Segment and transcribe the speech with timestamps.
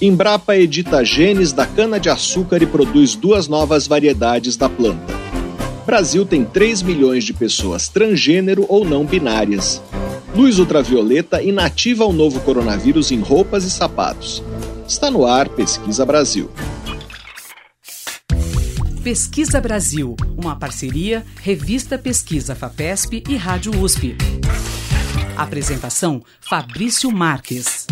[0.00, 5.12] Embrapa edita genes da cana-de-açúcar e produz duas novas variedades da planta.
[5.84, 9.82] Brasil tem 3 milhões de pessoas transgênero ou não binárias.
[10.34, 14.42] Luz ultravioleta inativa o novo coronavírus em roupas e sapatos.
[14.88, 16.50] Está no ar Pesquisa Brasil.
[19.04, 24.16] Pesquisa Brasil, uma parceria Revista Pesquisa FAPESP e Rádio USP.
[25.36, 27.86] Apresentação Fabrício Marques.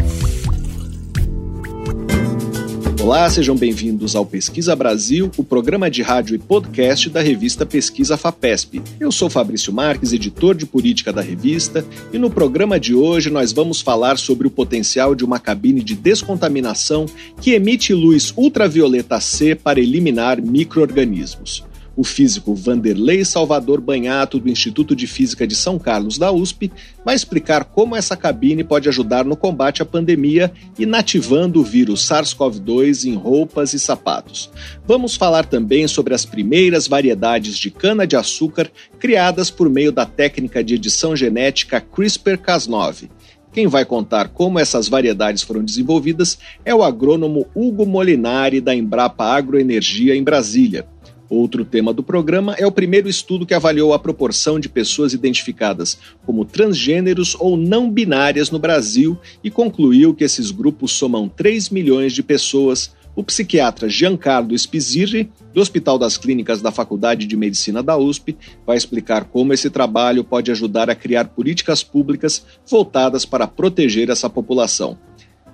[3.08, 8.18] Olá, sejam bem-vindos ao Pesquisa Brasil, o programa de rádio e podcast da revista Pesquisa
[8.18, 8.82] FAPESP.
[9.00, 11.82] Eu sou Fabrício Marques, editor de política da revista,
[12.13, 15.94] e no programa de hoje nós vamos falar sobre o potencial de uma cabine de
[15.94, 17.07] descontaminação
[17.40, 21.64] que emite luz ultravioleta C para eliminar microorganismos.
[21.98, 26.71] O físico Vanderlei Salvador Banhato, do Instituto de Física de São Carlos da USP,
[27.04, 33.05] vai explicar como essa cabine pode ajudar no combate à pandemia, inativando o vírus SARS-CoV-2
[33.05, 34.48] em roupas e sapatos.
[34.86, 40.77] Vamos falar também sobre as primeiras variedades de cana-de-açúcar criadas por meio da técnica de
[40.77, 43.10] edição genética CRISPR-Cas9.
[43.52, 49.24] Quem vai contar como essas variedades foram desenvolvidas é o agrônomo Hugo Molinari, da Embrapa
[49.24, 50.86] Agroenergia, em Brasília.
[51.30, 55.98] Outro tema do programa é o primeiro estudo que avaliou a proporção de pessoas identificadas
[56.24, 62.14] como transgêneros ou não binárias no Brasil e concluiu que esses grupos somam 3 milhões
[62.14, 62.96] de pessoas.
[63.14, 68.76] O psiquiatra Giancarlo Spizirri, do Hospital das Clínicas da Faculdade de Medicina da USP, vai
[68.76, 74.96] explicar como esse trabalho pode ajudar a criar políticas públicas voltadas para proteger essa população.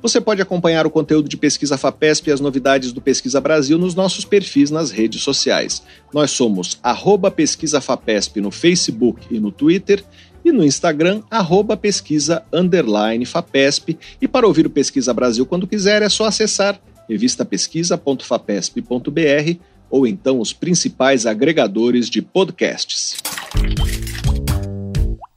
[0.04, 3.94] Você pode acompanhar o conteúdo de Pesquisa FAPESP e as novidades do Pesquisa Brasil nos
[3.94, 5.82] nossos perfis nas redes sociais.
[6.12, 10.04] Nós somos arroba Pesquisa FAPESP no Facebook e no Twitter
[10.44, 13.98] e no Instagram, arroba pesquisa underline FAPESP.
[14.20, 20.52] E para ouvir o Pesquisa Brasil quando quiser, é só acessar revistapesquisa.fapesp.br ou então os
[20.52, 23.16] principais agregadores de podcasts.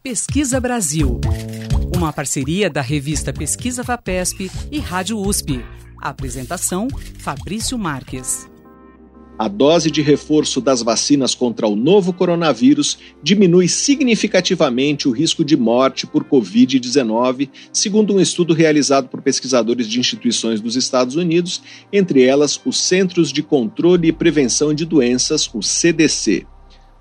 [0.04, 1.22] Pesquisa Brasil.
[1.98, 5.66] Uma parceria da revista Pesquisa FAPESP e Rádio USP.
[6.00, 6.88] apresentação:
[7.18, 8.48] Fabrício Marques.
[9.36, 15.58] A dose de reforço das vacinas contra o novo coronavírus diminui significativamente o risco de
[15.58, 22.22] morte por Covid-19, segundo um estudo realizado por pesquisadores de instituições dos Estados Unidos, entre
[22.22, 26.46] elas os Centros de Controle e Prevenção de Doenças, o CDC.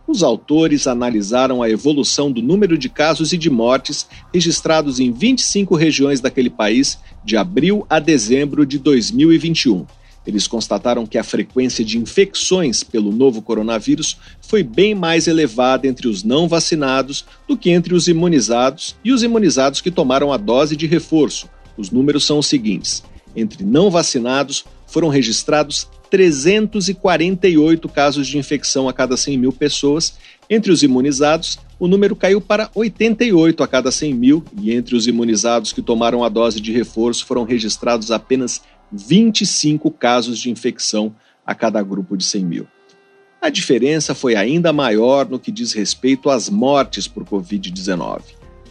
[0.08, 5.74] Os autores analisaram a evolução do número de casos e de mortes registrados em 25
[5.74, 9.84] regiões daquele país de abril a dezembro de 2021.
[10.24, 16.06] Eles constataram que a frequência de infecções pelo novo coronavírus foi bem mais elevada entre
[16.06, 20.76] os não vacinados do que entre os imunizados e os imunizados que tomaram a dose
[20.76, 21.48] de reforço.
[21.76, 23.02] Os números são os seguintes:
[23.34, 24.64] entre não vacinados
[24.96, 30.16] foram registrados 348 casos de infecção a cada 100 mil pessoas.
[30.48, 35.06] Entre os imunizados, o número caiu para 88 a cada 100 mil, e entre os
[35.06, 41.14] imunizados que tomaram a dose de reforço foram registrados apenas 25 casos de infecção
[41.44, 42.66] a cada grupo de 100 mil.
[43.38, 48.22] A diferença foi ainda maior no que diz respeito às mortes por Covid-19.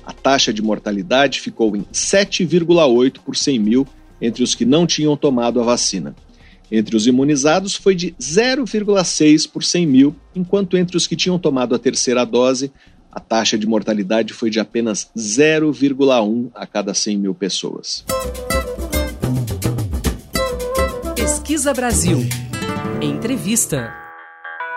[0.03, 3.87] A taxa de mortalidade ficou em 7,8 por 100 mil
[4.25, 6.15] entre os que não tinham tomado a vacina.
[6.71, 11.75] Entre os imunizados foi de 0,6 por 100 mil, enquanto entre os que tinham tomado
[11.75, 12.71] a terceira dose,
[13.11, 18.03] a taxa de mortalidade foi de apenas 0,1 a cada 100 mil pessoas.
[21.15, 22.19] Pesquisa Brasil.
[23.01, 23.93] Entrevista.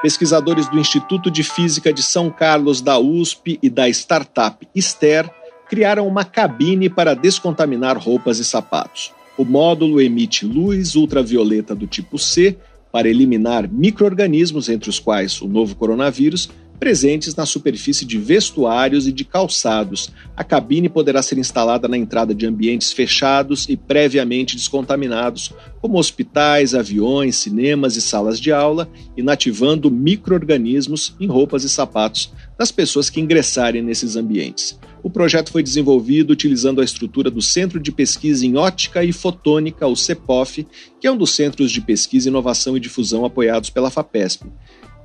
[0.03, 5.29] Pesquisadores do Instituto de Física de São Carlos da USP e da startup Ster
[5.69, 9.13] criaram uma cabine para descontaminar roupas e sapatos.
[9.39, 12.57] O módulo emite luz ultravioleta do tipo C
[12.91, 16.51] para eliminar microorganismos, entre os quais o novo coronavírus,
[16.81, 20.11] presentes na superfície de vestuários e de calçados.
[20.37, 26.75] A cabine poderá ser instalada na entrada de ambientes fechados e previamente descontaminados, como hospitais,
[26.75, 33.21] aviões, cinemas e salas de aula, inativando microorganismos em roupas e sapatos das pessoas que
[33.21, 34.77] ingressarem nesses ambientes.
[35.03, 39.87] O projeto foi desenvolvido utilizando a estrutura do Centro de Pesquisa em Ótica e Fotônica,
[39.87, 40.67] o CEPOF,
[41.01, 44.47] que é um dos centros de pesquisa, inovação e difusão apoiados pela FAPESP.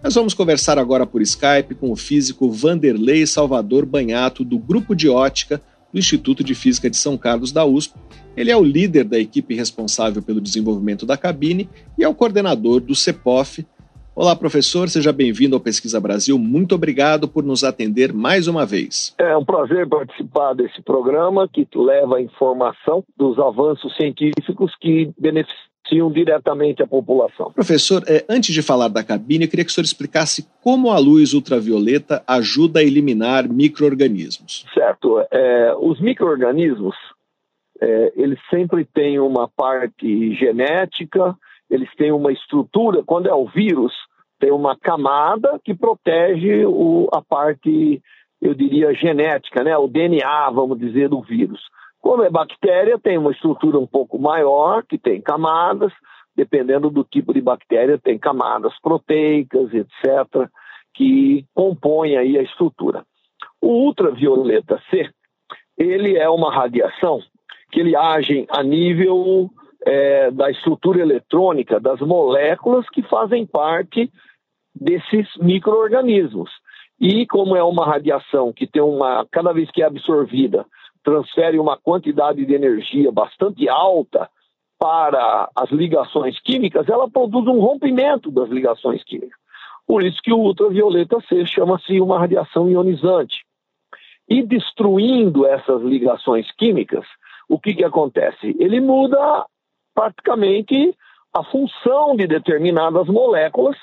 [0.04, 5.08] Nós vamos conversar agora por Skype com o físico Vanderlei Salvador Banhato, do Grupo de
[5.08, 5.62] Ótica
[5.94, 7.94] do Instituto de Física de São Carlos da USP.
[8.36, 12.82] Ele é o líder da equipe responsável pelo desenvolvimento da cabine e é o coordenador
[12.82, 13.64] do CEPOF.
[14.16, 16.38] Olá, professor, seja bem-vindo ao Pesquisa Brasil.
[16.38, 19.16] Muito obrigado por nos atender mais uma vez.
[19.18, 26.12] É um prazer participar desse programa que leva a informação dos avanços científicos que beneficiam
[26.12, 27.52] diretamente a população.
[27.54, 31.00] Professor, é, antes de falar da cabine, eu queria que o senhor explicasse como a
[31.00, 34.64] luz ultravioleta ajuda a eliminar micro-organismos.
[34.76, 35.26] Certo.
[35.32, 36.96] É, os micro-organismos,
[37.82, 41.36] é, eles sempre têm uma parte genética,
[41.70, 43.94] eles têm uma estrutura, quando é o vírus,
[44.40, 48.02] tem uma camada que protege o, a parte,
[48.42, 49.78] eu diria, genética, né?
[49.78, 51.62] o DNA, vamos dizer, do vírus.
[52.02, 55.94] Quando é bactéria, tem uma estrutura um pouco maior, que tem camadas,
[56.36, 60.50] dependendo do tipo de bactéria, tem camadas proteicas, etc.,
[60.94, 63.06] que compõem aí a estrutura.
[63.62, 65.10] O ultravioleta C,
[65.78, 67.22] ele é uma radiação
[67.72, 69.50] que ele age a nível
[69.86, 74.12] é, da estrutura eletrônica das moléculas que fazem parte
[74.74, 76.50] desses micro-organismos.
[77.00, 80.66] E como é uma radiação que tem uma, cada vez que é absorvida,
[81.04, 84.30] transfere uma quantidade de energia bastante alta
[84.80, 89.38] para as ligações químicas, ela produz um rompimento das ligações químicas.
[89.86, 93.46] Por isso que o ultravioleta C chama-se uma radiação ionizante.
[94.28, 97.06] E destruindo essas ligações químicas,
[97.50, 98.56] o que, que acontece?
[98.58, 99.46] Ele muda
[99.94, 100.96] praticamente
[101.34, 103.76] a função de determinadas moléculas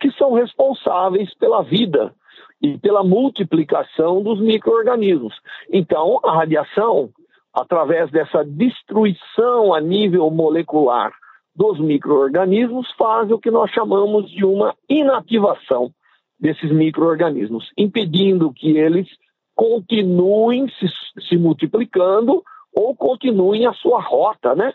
[0.00, 2.14] que são responsáveis pela vida
[2.60, 5.34] e pela multiplicação dos micro-organismos.
[5.72, 7.10] Então, a radiação,
[7.52, 11.12] através dessa destruição a nível molecular
[11.54, 15.90] dos micro-organismos, faz o que nós chamamos de uma inativação
[16.38, 19.08] desses micro-organismos, impedindo que eles
[19.56, 20.86] continuem se,
[21.28, 22.42] se multiplicando
[22.72, 24.72] ou continuem a sua rota, né?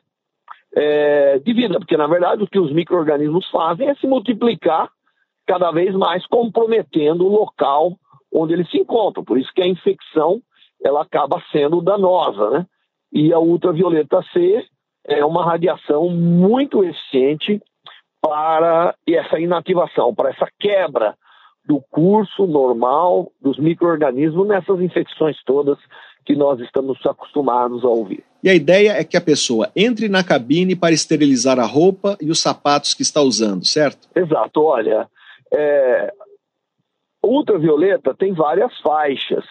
[0.75, 4.89] É, de vida, porque na verdade o que os micro-organismos fazem é se multiplicar
[5.45, 7.97] cada vez mais, comprometendo o local
[8.33, 9.23] onde eles se encontram.
[9.23, 10.41] Por isso que a infecção
[10.83, 12.65] ela acaba sendo danosa, né?
[13.11, 14.65] E a ultravioleta C
[15.05, 17.61] é uma radiação muito eficiente
[18.21, 21.15] para essa inativação, para essa quebra
[21.65, 25.77] do curso normal dos micro-organismos nessas infecções todas
[26.25, 28.23] que nós estamos acostumados a ouvir.
[28.43, 32.29] E a ideia é que a pessoa entre na cabine para esterilizar a roupa e
[32.29, 34.09] os sapatos que está usando, certo?
[34.13, 34.61] Exato.
[34.61, 35.07] Olha,
[35.53, 36.13] é...
[37.23, 39.45] ultravioleta tem várias faixas.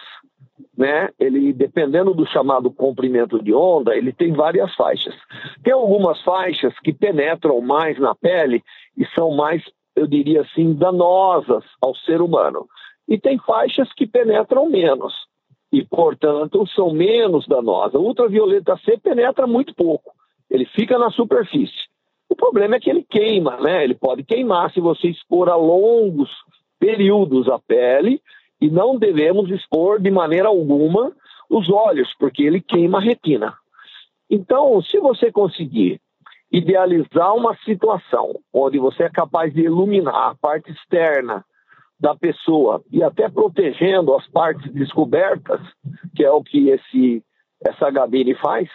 [0.77, 1.09] Né?
[1.19, 5.15] Ele, dependendo do chamado comprimento de onda, ele tem várias faixas.
[5.63, 8.63] Tem algumas faixas que penetram mais na pele
[8.95, 9.63] e são mais,
[9.95, 12.67] eu diria assim, danosas ao ser humano.
[13.07, 15.13] E tem faixas que penetram menos
[15.73, 17.95] e, portanto, são menos danosas.
[17.95, 20.11] O ultravioleta C penetra muito pouco,
[20.47, 21.89] ele fica na superfície.
[22.29, 23.83] O problema é que ele queima, né?
[23.83, 26.29] Ele pode queimar se você expor a longos
[26.79, 28.21] períodos a pele
[28.61, 31.11] e não devemos expor de maneira alguma
[31.49, 33.55] os olhos, porque ele queima a retina.
[34.29, 35.99] Então, se você conseguir
[36.51, 41.43] idealizar uma situação onde você é capaz de iluminar a parte externa
[41.99, 45.61] da pessoa e até protegendo as partes descobertas,
[46.15, 47.23] que é o que esse
[47.65, 48.67] essa gabine faz,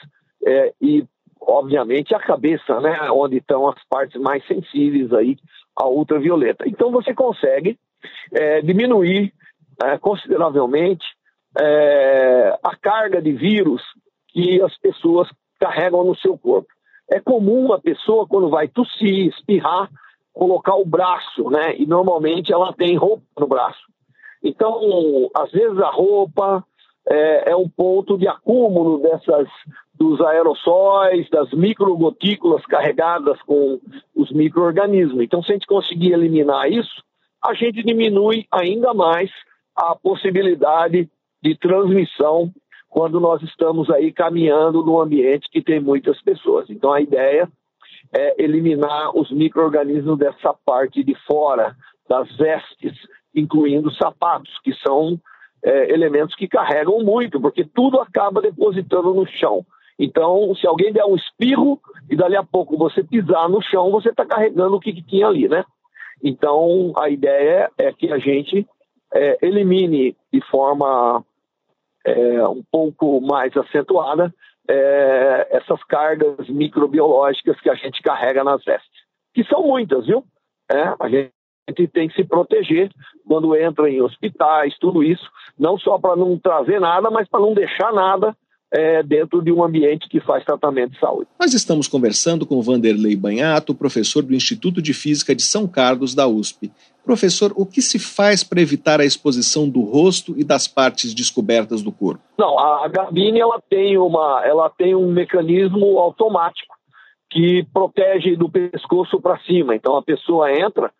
[0.46, 1.04] é, e
[1.40, 5.36] obviamente a cabeça, né, onde estão as partes mais sensíveis aí
[5.76, 6.66] à ultravioleta.
[6.66, 7.78] Então você consegue
[8.32, 9.32] é, diminuir
[9.84, 11.04] é, consideravelmente
[11.60, 13.82] é, a carga de vírus
[14.28, 15.28] que as pessoas
[15.60, 16.68] carregam no seu corpo.
[17.10, 19.88] É comum uma pessoa quando vai tossir, espirrar,
[20.38, 21.74] colocar o braço, né?
[21.76, 23.80] E normalmente ela tem roupa no braço.
[24.40, 26.64] Então, às vezes a roupa
[27.10, 29.48] é, é um ponto de acúmulo dessas
[29.96, 33.80] dos aerossóis, das microgotículas carregadas com
[34.14, 35.20] os microorganismos.
[35.20, 37.02] Então, se a gente conseguir eliminar isso,
[37.44, 39.28] a gente diminui ainda mais
[39.74, 41.10] a possibilidade
[41.42, 42.52] de transmissão
[42.88, 46.70] quando nós estamos aí caminhando num ambiente que tem muitas pessoas.
[46.70, 47.50] Então, a ideia
[48.12, 51.76] é, eliminar os micro-organismos dessa parte de fora
[52.08, 52.94] das vestes,
[53.34, 55.20] incluindo sapatos, que são
[55.62, 59.64] é, elementos que carregam muito, porque tudo acaba depositando no chão.
[59.98, 64.10] Então, se alguém der um espirro e dali a pouco você pisar no chão, você
[64.10, 65.64] está carregando o que, que, tinha ali, né?
[66.22, 68.66] Então, a ideia é que a gente
[69.12, 71.24] é, elimine de forma
[72.04, 74.32] é, um pouco mais acentuada
[74.68, 78.90] é, essas cargas microbiológicas que a gente carrega nas vestes,
[79.34, 80.24] que são muitas, viu?
[80.70, 82.90] É, a gente tem que se proteger
[83.26, 87.54] quando entra em hospitais, tudo isso, não só para não trazer nada, mas para não
[87.54, 88.36] deixar nada
[88.70, 91.28] é, dentro de um ambiente que faz tratamento de saúde.
[91.40, 96.26] Nós estamos conversando com Vanderlei Banhato, professor do Instituto de Física de São Carlos da
[96.26, 96.70] USP.
[97.08, 101.80] Professor, o que se faz para evitar a exposição do rosto e das partes descobertas
[101.80, 102.22] do corpo?
[102.36, 106.76] Não, a gabine ela tem, uma, ela tem um mecanismo automático
[107.30, 109.74] que protege do pescoço para cima.
[109.74, 110.92] Então a pessoa entra,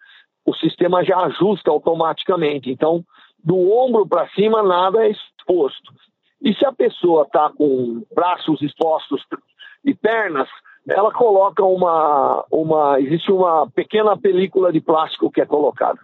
[0.46, 2.70] o sistema já ajusta automaticamente.
[2.70, 3.04] Então,
[3.44, 5.92] do ombro para cima, nada é exposto.
[6.40, 9.20] E se a pessoa está com braços expostos
[9.84, 10.48] e pernas,
[10.88, 13.00] ela coloca uma, uma.
[13.00, 15.98] Existe uma pequena película de plástico que é colocada.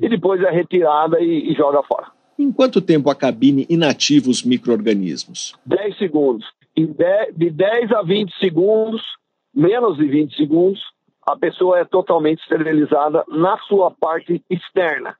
[0.00, 2.06] E depois é retirada e, e joga fora.
[2.38, 5.54] Em quanto tempo a cabine inativa os micro-organismos?
[5.66, 6.46] 10 segundos.
[6.76, 9.02] De 10 a 20 segundos,
[9.54, 10.80] menos de 20 segundos,
[11.24, 15.16] a pessoa é totalmente esterilizada na sua parte externa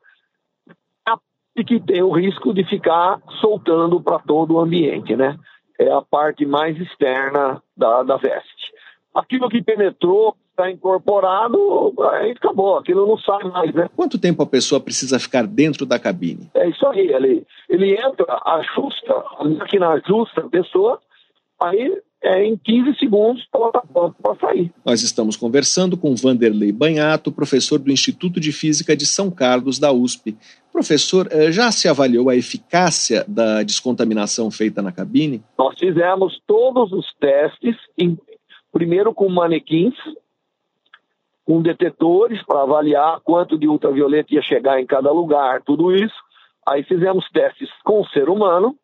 [1.57, 5.39] e que tem o risco de ficar soltando para todo o ambiente, né?
[5.79, 8.64] É a parte mais externa da, da veste.
[9.15, 13.89] Aquilo que penetrou, está incorporado, aí acabou, aquilo não sai mais, né?
[13.95, 16.49] Quanto tempo a pessoa precisa ficar dentro da cabine?
[16.55, 21.01] É isso aí, ele, ele entra, ajusta, a máquina ajusta a pessoa,
[21.61, 24.73] aí é, em 15 segundos ela está pronta para sair.
[24.85, 29.93] Nós estamos conversando com Vanderlei Banhato, professor do Instituto de Física de São Carlos, da
[29.93, 30.37] USP.
[30.73, 35.43] Professor, eh, já se avaliou a eficácia da descontaminação feita na cabine?
[35.59, 38.19] Nós fizemos todos os testes, em,
[38.75, 39.95] primeiro com manequins,
[41.47, 46.17] com detetores para avaliar quanto de ultravioleta ia chegar em cada lugar, tudo isso.
[46.67, 48.77] Aí fizemos testes com o ser humano,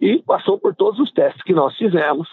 [0.00, 2.26] e passou por todos os testes que nós fizemos,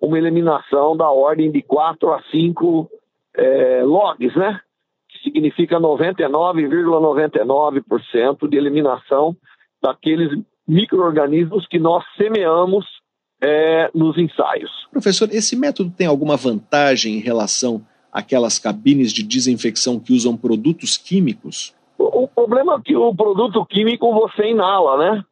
[0.00, 2.90] uma eliminação da ordem de 4 a 5
[3.36, 4.60] é, logs, né?
[5.08, 9.36] Que significa 99,99% ,99 de eliminação
[9.80, 13.01] daqueles micro-organismos que nós semeamos
[13.42, 14.70] é, nos ensaios.
[14.90, 20.96] Professor, esse método tem alguma vantagem em relação àquelas cabines de desinfecção que usam produtos
[20.96, 21.74] químicos?
[21.98, 25.24] O, o problema é que o produto químico você inala, né?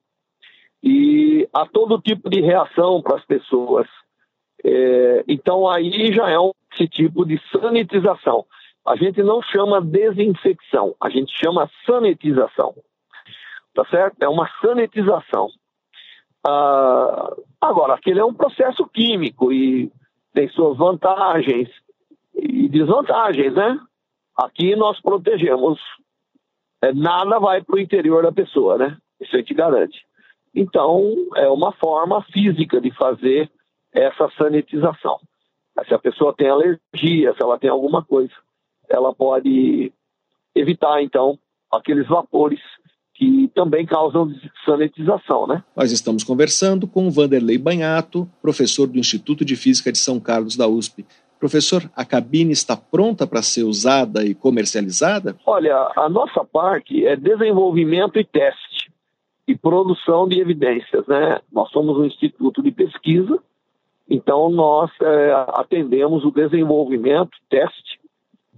[0.82, 3.86] e há todo tipo de reação para as pessoas.
[4.64, 8.44] É, então aí já é um, esse tipo de sanitização.
[8.86, 12.74] A gente não chama desinfecção, a gente chama sanitização.
[13.74, 14.16] Tá certo?
[14.20, 15.48] É uma sanitização.
[16.46, 19.90] Ah, agora, aquele é um processo químico e
[20.32, 21.68] tem suas vantagens
[22.34, 23.78] e desvantagens, né?
[24.36, 25.78] Aqui nós protegemos.
[26.82, 28.96] É, nada vai para o interior da pessoa, né?
[29.20, 30.00] Isso a gente garante.
[30.54, 33.50] Então, é uma forma física de fazer
[33.92, 35.18] essa sanitização.
[35.86, 38.32] Se a pessoa tem alergia, se ela tem alguma coisa,
[38.88, 39.92] ela pode
[40.54, 41.38] evitar, então,
[41.70, 42.60] aqueles vapores
[43.20, 44.32] que também causam
[44.64, 45.62] sanitização, né?
[45.76, 50.56] Nós estamos conversando com o Vanderlei Banhato, professor do Instituto de Física de São Carlos
[50.56, 51.04] da USP.
[51.38, 55.36] Professor, a cabine está pronta para ser usada e comercializada?
[55.44, 58.90] Olha, a nossa parte é desenvolvimento e teste
[59.46, 61.06] e produção de evidências.
[61.06, 61.40] Né?
[61.52, 63.38] Nós somos um instituto de pesquisa,
[64.08, 68.00] então nós é, atendemos o desenvolvimento, teste,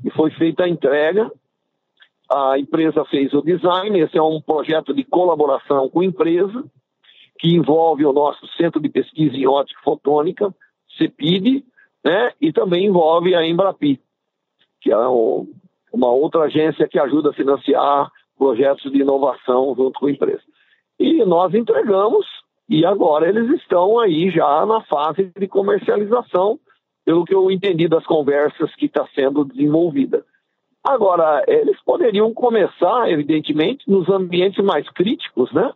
[0.04, 1.32] e foi feita a entrega.
[2.32, 6.64] A empresa fez o design, esse é um projeto de colaboração com a empresa,
[7.38, 10.54] que envolve o nosso Centro de Pesquisa em Ótica Fotônica,
[10.96, 11.62] CEPID,
[12.02, 12.32] né?
[12.40, 14.00] e também envolve a Embrapi,
[14.80, 20.10] que é uma outra agência que ajuda a financiar projetos de inovação junto com a
[20.10, 20.42] empresa.
[20.98, 22.26] E nós entregamos
[22.66, 26.58] e agora eles estão aí já na fase de comercialização,
[27.04, 30.24] pelo que eu entendi das conversas que está sendo desenvolvida.
[30.84, 35.72] Agora, eles poderiam começar, evidentemente, nos ambientes mais críticos, né?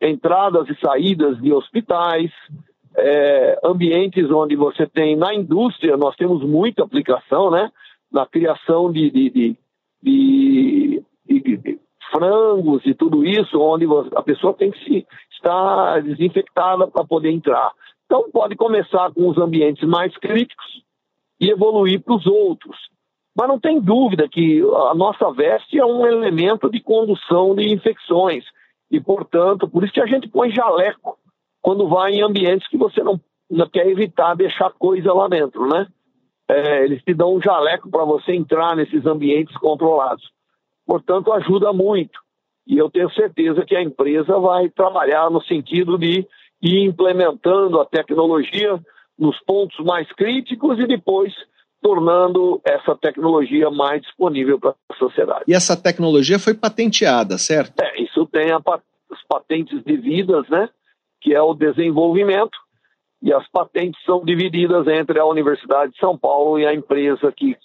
[0.00, 2.30] Entradas e saídas de hospitais,
[2.96, 7.70] é, ambientes onde você tem, na indústria, nós temos muita aplicação, né?
[8.10, 9.56] Na criação de, de, de,
[10.02, 11.78] de, de
[12.10, 13.86] frangos e tudo isso, onde
[14.16, 17.70] a pessoa tem que se estar desinfectada para poder entrar.
[18.06, 20.82] Então, pode começar com os ambientes mais críticos
[21.38, 22.76] e evoluir para os outros.
[23.38, 28.44] Mas não tem dúvida que a nossa veste é um elemento de condução de infecções.
[28.90, 31.16] E, portanto, por isso que a gente põe jaleco
[31.62, 35.86] quando vai em ambientes que você não, não quer evitar deixar coisa lá dentro, né?
[36.50, 40.24] É, eles te dão um jaleco para você entrar nesses ambientes controlados.
[40.84, 42.18] Portanto, ajuda muito.
[42.66, 46.26] E eu tenho certeza que a empresa vai trabalhar no sentido de
[46.60, 48.80] ir implementando a tecnologia
[49.16, 51.32] nos pontos mais críticos e depois
[51.80, 55.44] tornando essa tecnologia mais disponível para a sociedade.
[55.46, 57.80] E essa tecnologia foi patenteada, certo?
[57.80, 60.68] É, isso tem a, as patentes devidas, né?
[61.20, 62.58] Que é o desenvolvimento
[63.22, 67.56] e as patentes são divididas entre a Universidade de São Paulo e a empresa que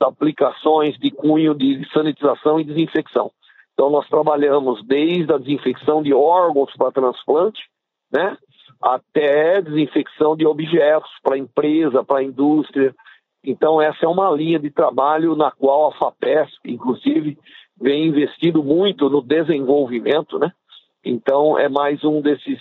[0.00, 3.30] aplicações de cunho de sanitização e desinfecção.
[3.74, 7.60] Então, nós trabalhamos desde a desinfecção de órgãos para transplante,
[8.12, 8.36] né,
[8.80, 12.94] até desinfecção de objetos para empresa, para indústria.
[13.44, 17.38] Então, essa é uma linha de trabalho na qual a FAPESP, inclusive,
[17.80, 20.52] vem investindo muito no desenvolvimento, né?
[21.04, 22.60] Então, é mais um desses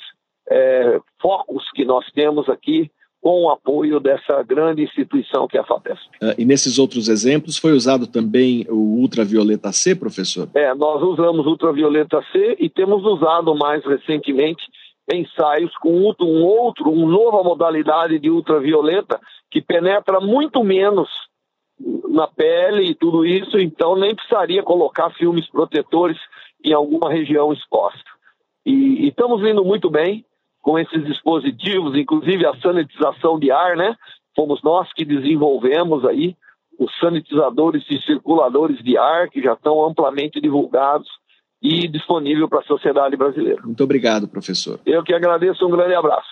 [0.49, 2.89] é, focos que nós temos aqui
[3.21, 6.09] com o apoio dessa grande instituição que é a FAPESP.
[6.21, 10.49] Uh, e nesses outros exemplos foi usado também o ultravioleta C, professor?
[10.55, 14.63] É, nós usamos ultravioleta C e temos usado mais recentemente
[15.13, 19.19] ensaios com um outro, uma nova modalidade de ultravioleta
[19.51, 21.07] que penetra muito menos
[22.09, 26.17] na pele e tudo isso, então nem precisaria colocar filmes protetores
[26.63, 28.09] em alguma região exposta.
[28.65, 30.25] E, e estamos indo muito bem,
[30.61, 33.95] com esses dispositivos, inclusive a sanitização de ar, né?
[34.35, 36.35] Fomos nós que desenvolvemos aí
[36.79, 41.07] os sanitizadores e circuladores de ar, que já estão amplamente divulgados
[41.61, 43.61] e disponível para a sociedade brasileira.
[43.63, 44.79] Muito obrigado, professor.
[44.85, 46.29] Eu que agradeço, um grande abraço.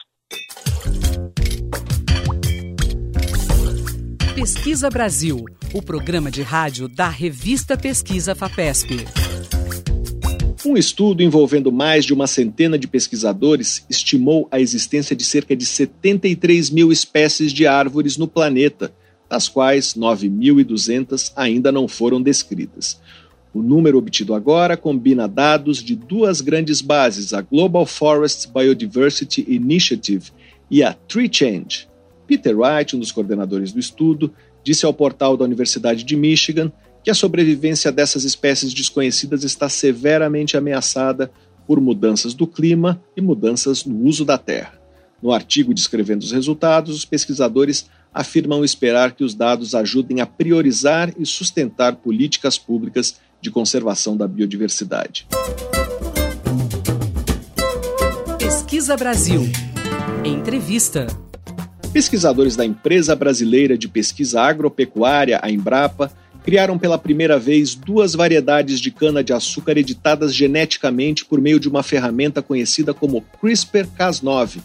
[4.39, 5.43] Pesquisa Brasil,
[5.73, 9.05] o programa de rádio da revista Pesquisa FAPESP.
[10.65, 15.65] Um estudo envolvendo mais de uma centena de pesquisadores estimou a existência de cerca de
[15.65, 18.93] 73 mil espécies de árvores no planeta,
[19.29, 22.97] das quais 9.200 ainda não foram descritas.
[23.53, 30.31] O número obtido agora combina dados de duas grandes bases, a Global Forest Biodiversity Initiative
[30.71, 31.88] e a Tree Change.
[32.29, 34.31] Peter Wright, um dos coordenadores do estudo,
[34.63, 36.71] disse ao portal da Universidade de Michigan
[37.03, 41.31] que a sobrevivência dessas espécies desconhecidas está severamente ameaçada
[41.65, 44.79] por mudanças do clima e mudanças no uso da terra.
[45.23, 51.11] No artigo descrevendo os resultados, os pesquisadores afirmam esperar que os dados ajudem a priorizar
[51.17, 55.25] e sustentar políticas públicas de conservação da biodiversidade.
[58.37, 59.41] Pesquisa Brasil.
[60.23, 61.07] Entrevista.
[61.91, 66.11] Pesquisadores da Empresa Brasileira de Pesquisa Agropecuária, a Embrapa,
[66.43, 72.43] criaram pela primeira vez duas variedades de cana-de-açúcar editadas geneticamente por meio de uma ferramenta
[72.43, 74.59] conhecida como CRISPR-Cas9,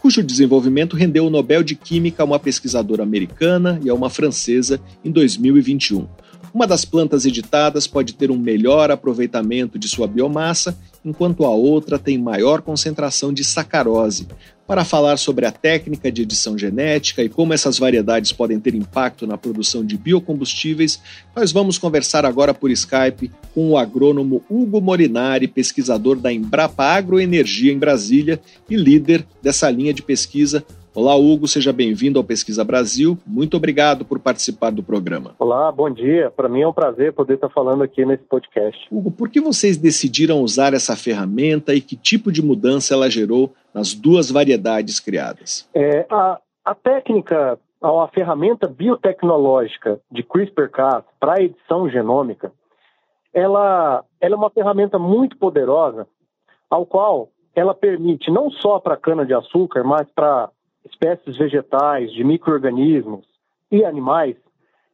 [0.00, 4.80] cujo desenvolvimento rendeu o Nobel de Química a uma pesquisadora americana e a uma francesa
[5.04, 6.08] em 2021.
[6.52, 11.98] Uma das plantas editadas pode ter um melhor aproveitamento de sua biomassa, enquanto a outra
[11.98, 14.28] tem maior concentração de sacarose,
[14.66, 19.26] para falar sobre a técnica de edição genética e como essas variedades podem ter impacto
[19.26, 21.00] na produção de biocombustíveis,
[21.36, 27.72] nós vamos conversar agora por Skype com o agrônomo Hugo Morinari, pesquisador da Embrapa Agroenergia
[27.72, 30.64] em Brasília e líder dessa linha de pesquisa.
[30.96, 33.18] Olá, Hugo, seja bem-vindo ao Pesquisa Brasil.
[33.26, 35.34] Muito obrigado por participar do programa.
[35.40, 36.30] Olá, bom dia.
[36.30, 38.86] Para mim é um prazer poder estar falando aqui nesse podcast.
[38.92, 43.52] Hugo, por que vocês decidiram usar essa ferramenta e que tipo de mudança ela gerou
[43.74, 45.68] nas duas variedades criadas?
[45.74, 52.52] É, a, a técnica, a, a ferramenta biotecnológica de CRISPR-Cas para edição genômica,
[53.32, 56.06] ela, ela é uma ferramenta muito poderosa,
[56.70, 60.50] ao qual ela permite não só para cana-de-açúcar, mas para
[60.84, 63.26] espécies vegetais, de micro-organismos
[63.70, 64.36] e animais,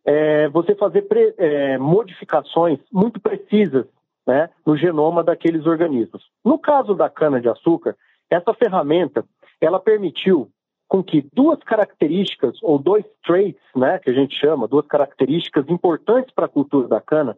[0.05, 3.87] é, você fazer pre, é, modificações muito precisas
[4.27, 6.23] né, no genoma daqueles organismos.
[6.45, 7.97] No caso da cana-de-açúcar,
[8.31, 9.25] essa ferramenta
[9.61, 10.49] ela permitiu
[10.89, 16.35] com que duas características, ou dois traits, né, que a gente chama, duas características importantes
[16.35, 17.37] para a cultura da cana,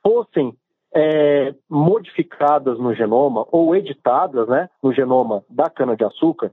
[0.00, 0.54] fossem
[0.94, 6.52] é, modificadas no genoma ou editadas né, no genoma da cana-de-açúcar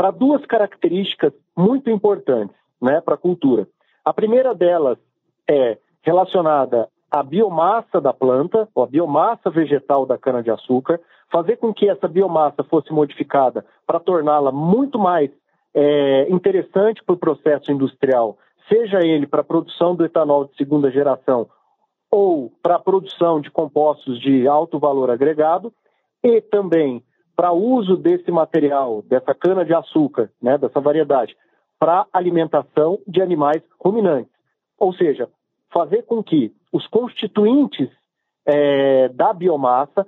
[0.00, 3.68] para duas características muito importantes né, para a cultura.
[4.02, 4.96] A primeira delas
[5.46, 10.98] é relacionada à biomassa da planta, ou a biomassa vegetal da cana-de-açúcar,
[11.30, 15.30] fazer com que essa biomassa fosse modificada para torná-la muito mais
[15.74, 18.38] é, interessante para o processo industrial,
[18.70, 21.46] seja ele para a produção do etanol de segunda geração
[22.10, 25.70] ou para a produção de compostos de alto valor agregado
[26.24, 27.04] e também
[27.40, 31.34] para uso desse material, dessa cana de açúcar, né, dessa variedade,
[31.78, 34.30] para alimentação de animais ruminantes.
[34.78, 35.26] Ou seja,
[35.72, 37.88] fazer com que os constituintes
[38.44, 40.06] é, da biomassa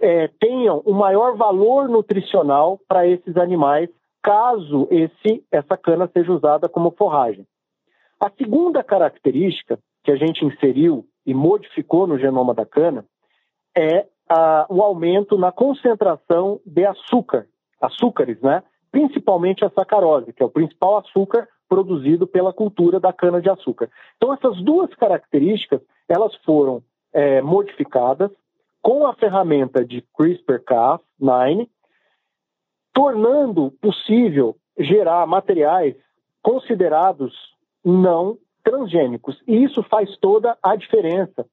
[0.00, 3.90] é, tenham um maior valor nutricional para esses animais,
[4.22, 7.46] caso esse, essa cana seja usada como forragem.
[8.18, 13.04] A segunda característica que a gente inseriu e modificou no genoma da cana
[13.76, 17.48] é a, o aumento na concentração de açúcar,
[17.80, 18.62] açúcares, né?
[18.92, 23.90] principalmente a sacarose, que é o principal açúcar produzido pela cultura da cana-de-açúcar.
[24.16, 28.30] Então, essas duas características elas foram é, modificadas
[28.82, 31.68] com a ferramenta de CRISPR-Cas9,
[32.92, 35.94] tornando possível gerar materiais
[36.42, 37.32] considerados
[37.84, 39.40] não transgênicos.
[39.46, 41.46] E isso faz toda a diferença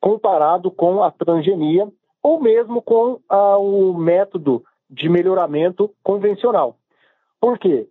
[0.00, 1.90] comparado com a transgenia
[2.24, 6.78] ou mesmo com ah, o método de melhoramento convencional.
[7.38, 7.86] Por quê?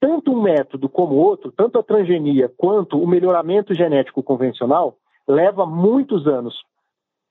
[0.00, 4.96] Tanto um método como outro, tanto a transgenia quanto o melhoramento genético convencional,
[5.28, 6.60] leva muitos anos.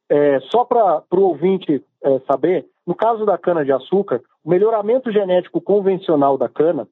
[0.09, 6.37] É, só para o ouvinte é, saber, no caso da cana-de-açúcar, o melhoramento genético convencional
[6.37, 6.87] da cana,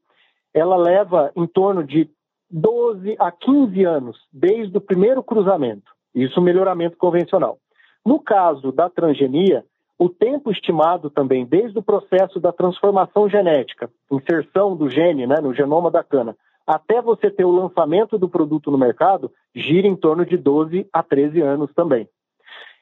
[0.54, 2.10] ela leva em torno de
[2.52, 5.90] 12 a 15 anos, desde o primeiro cruzamento.
[6.14, 7.58] Isso melhoramento convencional.
[8.06, 9.66] No caso da transgenia,
[9.98, 15.54] o tempo estimado também, desde o processo da transformação genética, inserção do gene né, no
[15.54, 16.36] genoma da cana,
[16.68, 21.02] até você ter o lançamento do produto no mercado, gira em torno de 12 a
[21.02, 22.08] 13 anos também.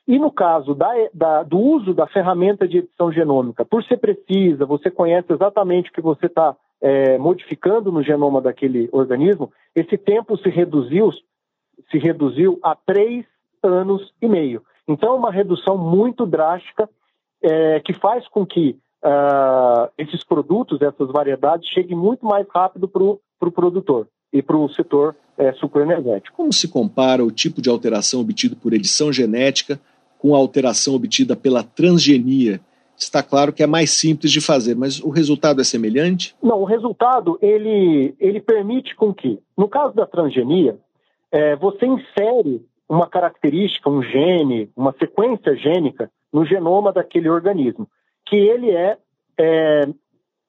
[0.07, 4.65] E no caso da, da, do uso da ferramenta de edição genômica, por ser precisa,
[4.65, 10.37] você conhece exatamente o que você está é, modificando no genoma daquele organismo, esse tempo
[10.37, 11.09] se reduziu,
[11.89, 13.25] se reduziu a três
[13.61, 14.61] anos e meio.
[14.87, 16.89] Então, é uma redução muito drástica
[17.41, 23.03] é, que faz com que uh, esses produtos, essas variedades, cheguem muito mais rápido para
[23.03, 26.35] o pro produtor e para o setor é, sucroenergético.
[26.37, 29.79] Como se compara o tipo de alteração obtido por edição genética
[30.17, 32.61] com a alteração obtida pela transgenia?
[32.97, 36.35] Está claro que é mais simples de fazer, mas o resultado é semelhante?
[36.41, 40.77] Não, o resultado ele, ele permite com que, no caso da transgenia,
[41.31, 47.87] é, você insere uma característica, um gene, uma sequência gênica no genoma daquele organismo,
[48.25, 48.97] que ele é,
[49.39, 49.81] é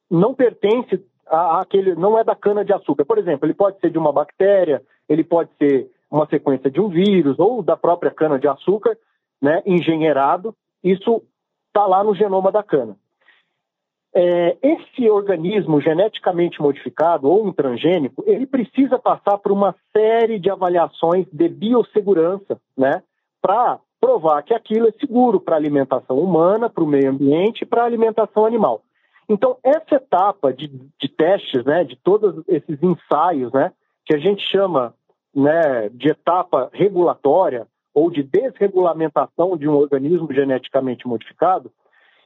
[0.09, 3.05] não pertence a, aquele, não é da cana de açúcar.
[3.05, 6.89] Por exemplo, ele pode ser de uma bactéria, ele pode ser uma sequência de um
[6.89, 8.97] vírus ou da própria cana de açúcar,
[9.41, 10.55] né, engenheirado.
[10.83, 11.23] Isso
[11.67, 12.95] está lá no genoma da cana.
[14.17, 20.49] É, esse organismo geneticamente modificado ou um transgênico, ele precisa passar por uma série de
[20.49, 23.03] avaliações de biossegurança, né,
[23.41, 27.65] para provar que aquilo é seguro para a alimentação humana, para o meio ambiente e
[27.65, 28.83] para a alimentação animal.
[29.27, 33.73] Então, essa etapa de, de testes, né, de todos esses ensaios, né,
[34.05, 34.93] que a gente chama
[35.35, 41.69] né, de etapa regulatória ou de desregulamentação de um organismo geneticamente modificado,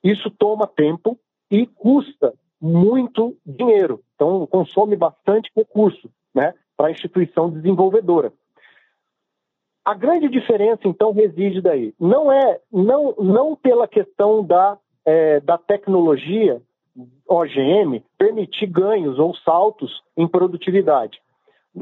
[0.04, 1.18] isso toma tempo
[1.50, 4.02] e custa muito dinheiro.
[4.16, 8.34] Então, consome bastante recurso né, para a instituição desenvolvedora.
[9.84, 11.94] A grande diferença, então, reside daí.
[12.00, 16.62] Não é não, não pela questão da, é, da tecnologia
[17.28, 21.20] OGM permitir ganhos ou saltos em produtividade.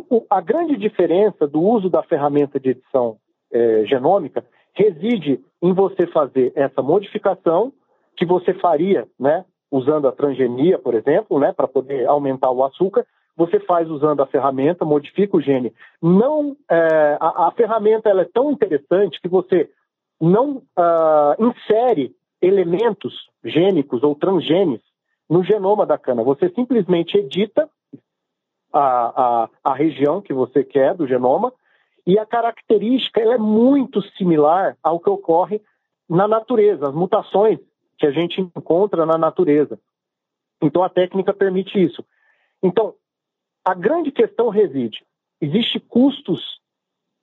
[0.09, 3.17] O, a grande diferença do uso da ferramenta de edição
[3.51, 7.73] é, genômica reside em você fazer essa modificação
[8.15, 13.05] que você faria, né, usando a transgenia, por exemplo, né, para poder aumentar o açúcar,
[13.35, 15.71] você faz usando a ferramenta, modifica o gene.
[16.01, 19.69] Não, é, a, a, ferramenta ela é tão interessante que você
[20.19, 24.81] não uh, insere elementos gênicos ou transgenes
[25.29, 26.23] no genoma da cana.
[26.23, 27.69] Você simplesmente edita
[28.73, 31.53] a, a, a região que você quer do genoma
[32.05, 35.61] e a característica ela é muito similar ao que ocorre
[36.09, 37.59] na natureza, as mutações
[37.97, 39.79] que a gente encontra na natureza.
[40.61, 42.03] Então a técnica permite isso.
[42.61, 42.95] Então,
[43.63, 45.03] a grande questão reside:
[45.41, 46.59] existe custos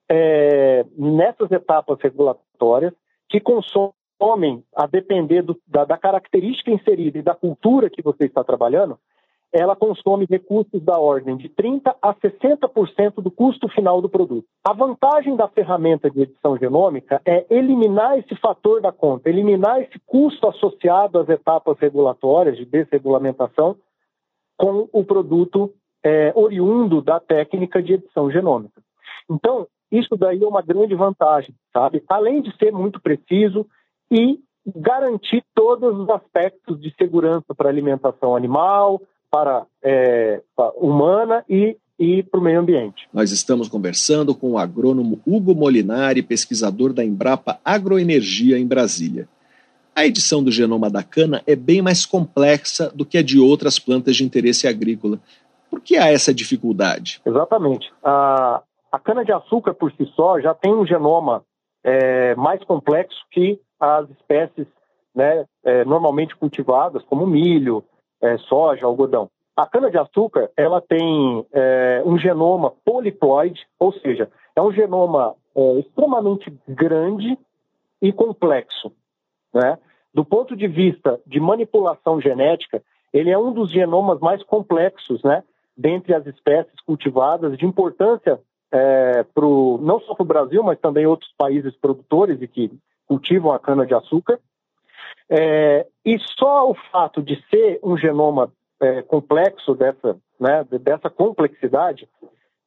[0.09, 2.93] é, nessas etapas regulatórias
[3.29, 8.45] que consomem, a depender do, da, da característica inserida e da cultura que você está
[8.45, 8.99] trabalhando,
[9.55, 14.49] ela consome recursos da ordem de 30% a 60% do custo final do produto.
[14.65, 19.97] A vantagem da ferramenta de edição genômica é eliminar esse fator da conta, eliminar esse
[20.05, 23.77] custo associado às etapas regulatórias de desregulamentação
[24.59, 25.73] com o produto
[26.05, 28.83] é, oriundo da técnica de edição genômica.
[29.31, 32.03] Então, isso daí é uma grande vantagem, sabe?
[32.09, 33.65] Além de ser muito preciso
[34.11, 39.01] e garantir todos os aspectos de segurança para alimentação animal,
[39.35, 40.41] para, é,
[40.77, 43.09] humana e e para o meio ambiente.
[43.13, 49.29] Nós estamos conversando com o agrônomo Hugo Molinari, pesquisador da Embrapa Agroenergia em Brasília.
[49.95, 53.79] A edição do genoma da cana é bem mais complexa do que a de outras
[53.79, 55.21] plantas de interesse agrícola.
[55.71, 57.21] Por que há essa dificuldade?
[57.25, 57.93] Exatamente.
[58.03, 61.45] A, a cana-de-açúcar, por si só, já tem um genoma
[61.85, 64.67] é, mais complexo que as espécies
[65.15, 67.85] né, é, normalmente cultivadas, como milho,
[68.23, 69.31] é, soja, algodão.
[69.57, 76.53] A cana-de-açúcar ela tem é, um genoma poliploide, ou seja, é um genoma é, extremamente
[76.69, 77.39] grande
[78.03, 78.93] e complexo.
[79.53, 79.79] Né?
[80.13, 85.45] Do ponto de vista de manipulação genética, ele é um dos genomas mais complexos, né,
[85.77, 88.41] dentre as espécies cultivadas, de importância
[88.73, 92.73] é, pro, não só para o Brasil, mas também outros países produtores e que
[93.07, 94.41] cultivam a cana-de-açúcar.
[95.31, 102.09] É, e só o fato de ser um genoma é, complexo dessa, né, dessa complexidade,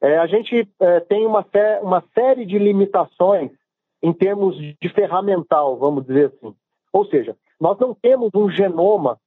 [0.01, 1.45] é, a gente é, tem uma,
[1.81, 3.51] uma série de limitações
[4.01, 6.55] em termos de ferramental, vamos dizer assim.
[6.93, 9.19] Ou seja, nós não temos um genoma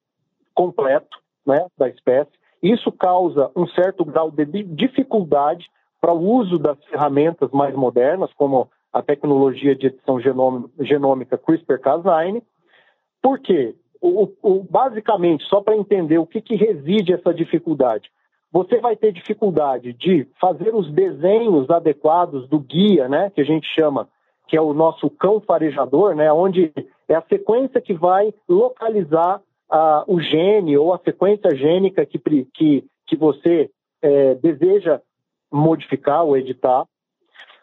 [0.54, 2.30] completo né, da espécie.
[2.62, 5.68] Isso causa um certo grau de dificuldade
[6.00, 12.42] para o uso das ferramentas mais modernas, como a tecnologia de edição genômica CRISPR-Cas9.
[13.22, 13.74] Por quê?
[14.00, 18.10] o, o, basicamente, só para entender o que, que reside essa dificuldade,
[18.50, 23.66] você vai ter dificuldade de fazer os desenhos adequados do guia, né, que a gente
[23.74, 24.08] chama,
[24.48, 26.72] que é o nosso cão farejador, né, onde
[27.08, 32.84] é a sequência que vai localizar uh, o gene ou a sequência gênica que, que,
[33.06, 33.70] que você
[34.02, 35.00] é, deseja
[35.52, 36.86] modificar ou editar.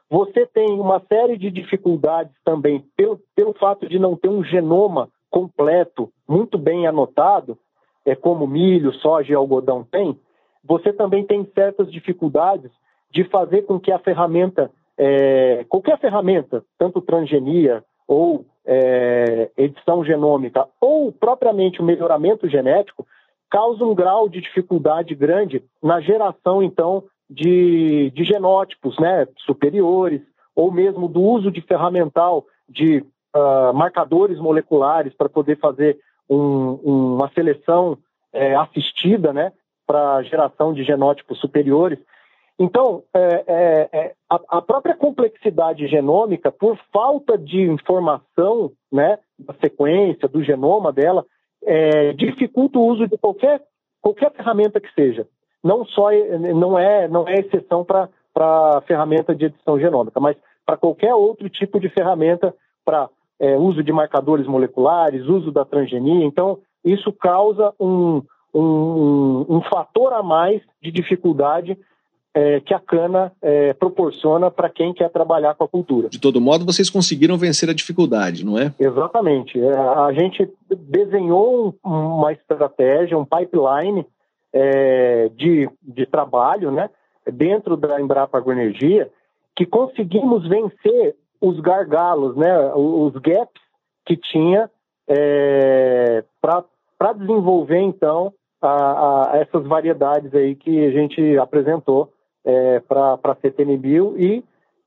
[0.09, 5.09] Você tem uma série de dificuldades também pelo, pelo fato de não ter um genoma
[5.29, 7.57] completo, muito bem anotado,
[8.05, 10.17] é como milho, soja e algodão tem,
[10.63, 12.71] você também tem certas dificuldades
[13.11, 20.67] de fazer com que a ferramenta, é, qualquer ferramenta, tanto transgenia ou é, edição genômica,
[20.79, 23.05] ou propriamente o melhoramento genético,
[23.49, 30.21] cause um grau de dificuldade grande na geração, então, de, de genótipos né, superiores,
[30.55, 33.05] ou mesmo do uso de ferramental de
[33.37, 35.97] uh, marcadores moleculares para poder fazer
[36.29, 37.97] um, um, uma seleção
[38.33, 39.51] é, assistida né,
[39.85, 41.99] para geração de genótipos superiores.
[42.59, 49.53] Então, é, é, é, a, a, própria complexidade genômica, por falta de informação né, da
[49.61, 51.23] sequência, do genoma dela,
[51.63, 53.61] é, dificulta o uso de qualquer,
[54.01, 55.27] qualquer ferramenta que seja.
[55.63, 56.09] Não só
[56.55, 61.79] não é, não é exceção para ferramenta de edição genômica, mas para qualquer outro tipo
[61.79, 62.53] de ferramenta
[62.85, 66.25] para é, uso de marcadores moleculares, uso da transgenia.
[66.25, 68.21] Então, isso causa um,
[68.53, 71.77] um, um fator a mais de dificuldade
[72.33, 76.09] é, que a cana é, proporciona para quem quer trabalhar com a cultura.
[76.09, 78.71] De todo modo, vocês conseguiram vencer a dificuldade, não é?
[78.79, 79.59] Exatamente.
[79.59, 84.05] É, a gente desenhou uma estratégia, um pipeline
[84.53, 86.89] é, de, de trabalho né,
[87.31, 89.09] dentro da Embrapa Agroenergia
[89.55, 93.61] que conseguimos vencer os gargalos, né, os gaps
[94.05, 94.69] que tinha
[95.07, 102.11] é, para desenvolver, então, a, a essas variedades aí que a gente apresentou
[102.43, 104.43] é, para a CTNBio e,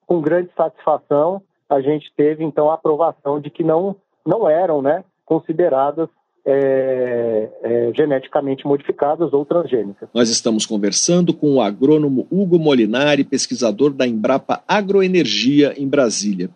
[0.07, 3.95] com grande satisfação, a gente teve, então, a aprovação de que não,
[4.27, 6.09] não eram né, consideradas
[6.53, 10.09] é, é, geneticamente modificadas ou transgênicas.
[10.13, 16.51] Nós estamos conversando com o agrônomo Hugo Molinari, pesquisador da Embrapa Agroenergia em Brasília.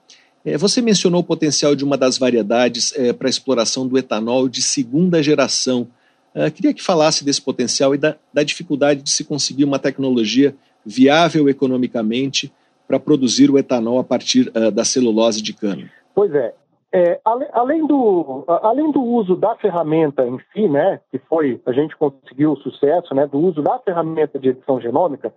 [0.45, 4.49] É, você mencionou o potencial de uma das variedades é, para a exploração do etanol
[4.49, 5.87] de segunda geração.
[6.35, 10.57] É, queria que falasse desse potencial e da, da dificuldade de se conseguir uma tecnologia
[10.85, 12.53] viável economicamente
[12.89, 15.91] para produzir o etanol a partir uh, da celulose de cana.
[16.15, 16.53] Pois é,
[16.95, 21.97] é, além, do, além do uso da ferramenta em si, né, que foi, a gente
[21.97, 25.35] conseguiu o sucesso, né, do uso da ferramenta de edição genômica,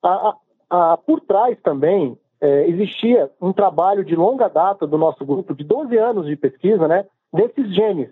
[0.00, 0.36] a,
[0.70, 5.56] a, a, por trás também é, existia um trabalho de longa data do nosso grupo,
[5.56, 8.10] de 12 anos de pesquisa, né, desses genes.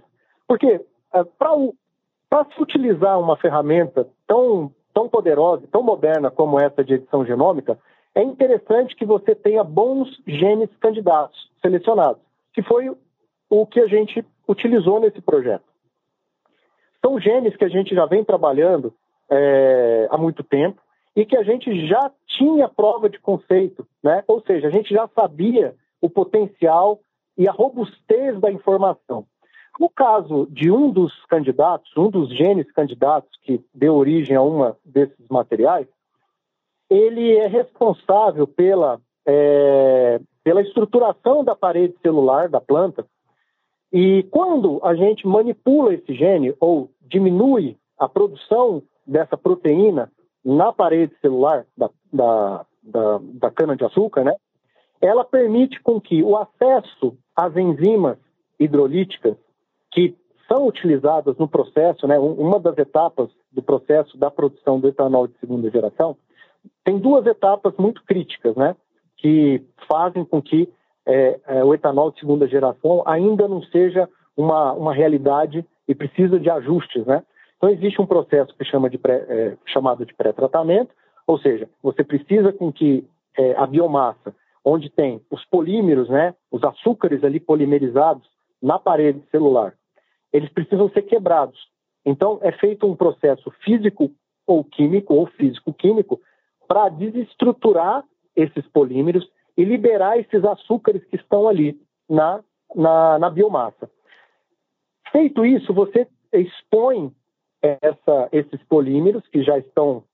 [0.49, 1.25] Porque é,
[2.29, 7.79] para se utilizar uma ferramenta tão, tão poderosa, tão moderna como essa de edição genômica,
[8.17, 12.30] é interessante que você tenha bons genes candidatos selecionados
[12.61, 12.95] que foi
[13.49, 15.65] o que a gente utilizou nesse projeto.
[17.05, 18.93] São genes que a gente já vem trabalhando
[19.31, 20.81] é, há muito tempo
[21.17, 24.23] e que a gente já tinha prova de conceito, né?
[24.29, 27.01] ou seja, a gente já sabia o potencial
[27.37, 29.25] e a robustez da informação.
[29.79, 34.77] No caso de um dos candidatos, um dos genes candidatos que deu origem a uma
[34.85, 35.89] desses materiais,
[36.91, 43.07] ele é responsável pela, é, pela estruturação da parede celular da planta.
[43.93, 50.11] E quando a gente manipula esse gene ou diminui a produção dessa proteína
[50.45, 54.35] na parede celular da, da, da, da cana-de-açúcar, né,
[55.01, 58.17] ela permite com que o acesso às enzimas
[58.59, 59.37] hidrolíticas
[59.91, 65.27] que são utilizadas no processo, né, uma das etapas do processo da produção do etanol
[65.27, 66.17] de segunda geração,
[66.85, 68.77] tem duas etapas muito críticas, né,
[69.21, 70.69] que fazem com que
[71.07, 76.39] é, é, o etanol de segunda geração ainda não seja uma, uma realidade e precisa
[76.39, 77.23] de ajustes, né?
[77.57, 80.95] Então existe um processo que chama de pré, é, chamado de pré-tratamento,
[81.27, 83.07] ou seja, você precisa com que
[83.37, 88.27] é, a biomassa, onde tem os polímeros, né, os açúcares ali polimerizados
[88.63, 89.75] na parede celular,
[90.33, 91.59] eles precisam ser quebrados.
[92.05, 94.11] Então, é feito um processo físico
[94.47, 96.21] ou químico, ou físico-químico,
[96.67, 98.05] para desestruturar
[98.37, 102.43] esses polímeros e liberar esses açúcares que estão ali na,
[102.75, 103.91] na, na biomassa.
[105.13, 107.13] Feito isso, você expõe
[107.61, 110.05] essa, esses polímeros, que já estão,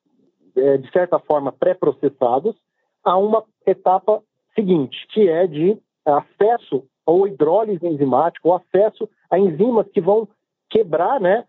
[0.57, 2.57] é, de certa forma, pré-processados,
[3.05, 4.22] a uma etapa
[4.55, 10.29] seguinte, que é de acesso ou hidrólise enzimática, ou acesso a enzimas que vão
[10.68, 11.44] quebrar, né,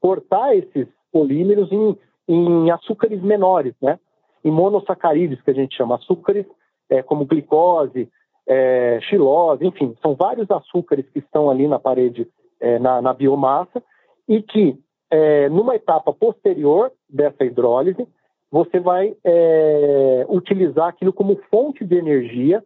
[0.00, 1.96] cortar esses polímeros em,
[2.28, 3.98] em açúcares menores, né,
[4.44, 6.46] em monossacarídeos, que a gente chama, açúcares
[6.88, 8.08] é, como glicose,
[8.46, 12.26] é, xilose, enfim, são vários açúcares que estão ali na parede,
[12.60, 13.82] é, na, na, biomassa,
[14.26, 14.78] e que,
[15.10, 18.06] é, numa etapa posterior dessa hidrólise,
[18.50, 22.64] você vai é, utilizar aquilo como fonte de energia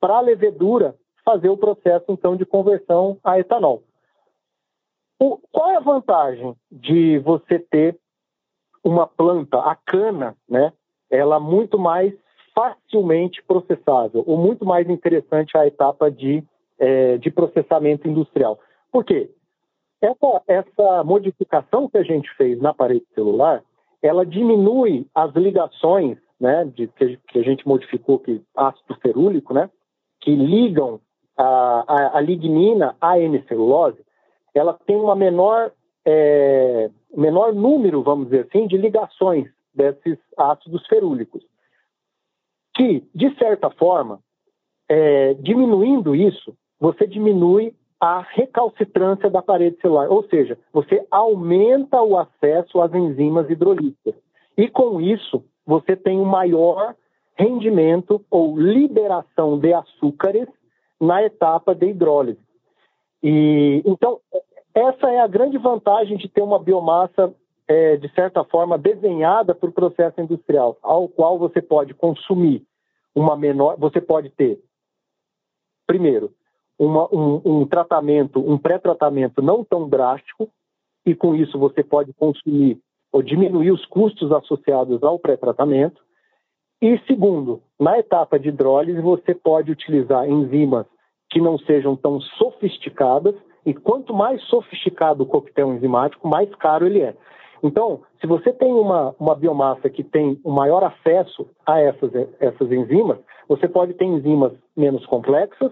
[0.00, 3.84] para a levedura fazer o processo, então, de conversão a etanol.
[5.20, 7.96] O, qual é a vantagem de você ter
[8.82, 10.72] uma planta, a cana, né?
[11.10, 12.14] Ela muito mais
[12.54, 16.42] facilmente processável, ou muito mais interessante a etapa de,
[16.78, 18.58] é, de processamento industrial.
[18.92, 19.30] Por quê?
[20.00, 23.62] Essa, essa modificação que a gente fez na parede celular,
[24.02, 29.70] ela diminui as ligações, né, de, que, a gente modificou, que ácido ferúlico, né,
[30.20, 31.00] que ligam
[31.36, 33.98] a, a, a lignina à N-celulose,
[34.54, 35.70] ela tem uma menor,
[36.04, 41.42] é, menor número, vamos dizer assim, de ligações desses ácidos ferúlicos.
[42.74, 44.20] Que, de certa forma,
[44.88, 52.18] é, diminuindo isso, você diminui a recalcitrância da parede celular, ou seja, você aumenta o
[52.18, 54.14] acesso às enzimas hidrolíticas.
[54.56, 56.94] E com isso, você tem um maior
[57.36, 60.48] rendimento ou liberação de açúcares
[61.00, 62.40] na etapa de hidrólise.
[63.22, 64.20] E então
[64.74, 67.34] essa é a grande vantagem de ter uma biomassa
[67.70, 72.64] é, de certa forma desenhada para o processo industrial, ao qual você pode consumir
[73.14, 74.60] uma menor, você pode ter
[75.86, 76.32] primeiro
[76.76, 80.50] uma, um, um tratamento, um pré-tratamento não tão drástico
[81.06, 82.80] e com isso você pode consumir
[83.12, 86.02] ou diminuir os custos associados ao pré-tratamento.
[86.82, 90.86] E segundo, na etapa de hidrólise, você pode utilizar enzimas
[91.30, 97.02] que não sejam tão sofisticadas, e quanto mais sofisticado o coquetel enzimático, mais caro ele
[97.02, 97.14] é.
[97.62, 102.72] Então, se você tem uma, uma biomassa que tem um maior acesso a essas, essas
[102.72, 103.18] enzimas,
[103.48, 105.70] você pode ter enzimas menos complexas,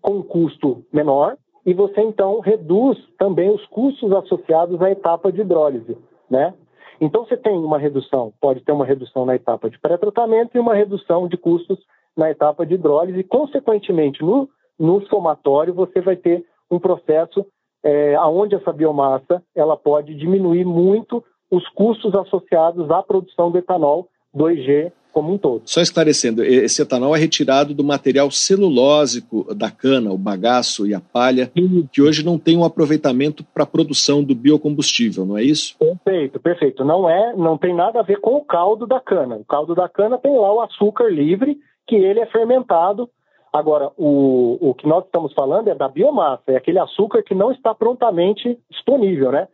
[0.00, 5.96] com custo menor, e você então reduz também os custos associados à etapa de hidrólise,
[6.28, 6.54] né?
[7.00, 10.74] Então você tem uma redução, pode ter uma redução na etapa de pré-tratamento e uma
[10.74, 11.78] redução de custos
[12.16, 17.46] na etapa de hidrólise, e consequentemente no, no somatório você vai ter um processo
[17.84, 24.08] é, onde essa biomassa ela pode diminuir muito os custos associados à produção do etanol
[24.36, 25.62] 2G como um todo.
[25.64, 31.00] Só esclarecendo, esse etanol é retirado do material celulósico da cana, o bagaço e a
[31.00, 31.88] palha, Sim.
[31.92, 35.76] que hoje não tem um aproveitamento para a produção do biocombustível, não é isso?
[35.78, 36.84] Perfeito, perfeito.
[36.84, 39.36] Não é, não tem nada a ver com o caldo da cana.
[39.36, 43.10] O caldo da cana tem lá o açúcar livre, que ele é fermentado.
[43.52, 47.50] Agora, o, o que nós estamos falando é da biomassa, é aquele açúcar que não
[47.50, 49.48] está prontamente disponível, né?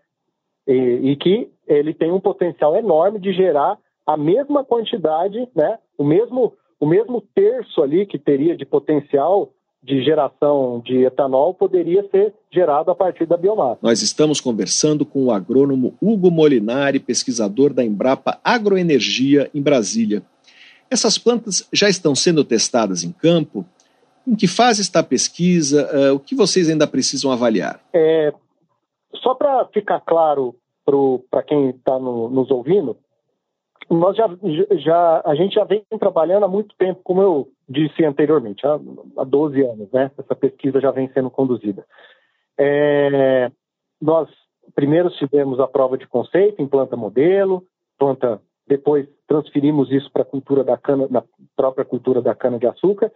[0.67, 6.05] E, e que ele tem um potencial enorme de gerar a mesma quantidade, né, o
[6.05, 9.51] mesmo, o mesmo terço ali que teria de potencial
[9.83, 13.79] de geração de etanol poderia ser gerado a partir da biomassa.
[13.83, 20.23] Nós estamos conversando com o agrônomo Hugo Molinari, pesquisador da Embrapa Agroenergia em Brasília.
[20.91, 23.65] Essas plantas já estão sendo testadas em campo?
[24.27, 25.89] Em que fase está a pesquisa?
[25.93, 27.81] Uh, o que vocês ainda precisam avaliar?
[27.93, 28.33] É,
[29.23, 30.55] só para ficar claro
[31.31, 32.97] para quem está no, nos ouvindo,
[33.91, 34.29] nós já,
[34.79, 38.79] já, a gente já vem trabalhando há muito tempo, como eu disse anteriormente, há,
[39.19, 40.11] há 12 anos, né?
[40.19, 41.85] Essa pesquisa já vem sendo conduzida.
[42.59, 43.51] É,
[44.01, 44.29] nós
[44.75, 47.65] primeiro tivemos a prova de conceito em planta modelo,
[47.99, 51.23] planta, depois transferimos isso para a cultura da cana, na
[51.55, 53.13] própria cultura da cana de açúcar.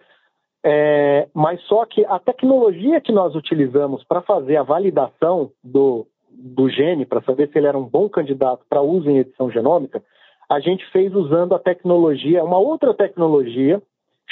[0.65, 6.69] É, mas só que a tecnologia que nós utilizamos para fazer a validação do, do
[6.69, 10.03] gene, para saber se ele era um bom candidato para uso em edição genômica,
[10.49, 13.81] a gente fez usando a tecnologia, uma outra tecnologia,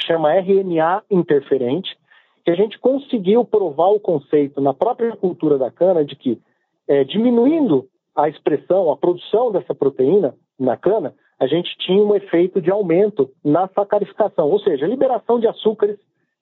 [0.06, 1.96] chama RNA interferente,
[2.44, 6.40] que a gente conseguiu provar o conceito na própria cultura da cana de que
[6.86, 12.60] é, diminuindo a expressão, a produção dessa proteína na cana, a gente tinha um efeito
[12.60, 15.98] de aumento na sacarificação, ou seja, liberação de açúcares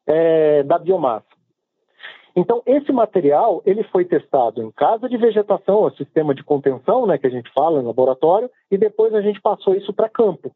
[0.07, 1.27] é, da biomassa.
[2.37, 7.17] Então, esse material ele foi testado em casa de vegetação, o sistema de contenção, né,
[7.17, 10.53] que a gente fala no laboratório, e depois a gente passou isso para campo.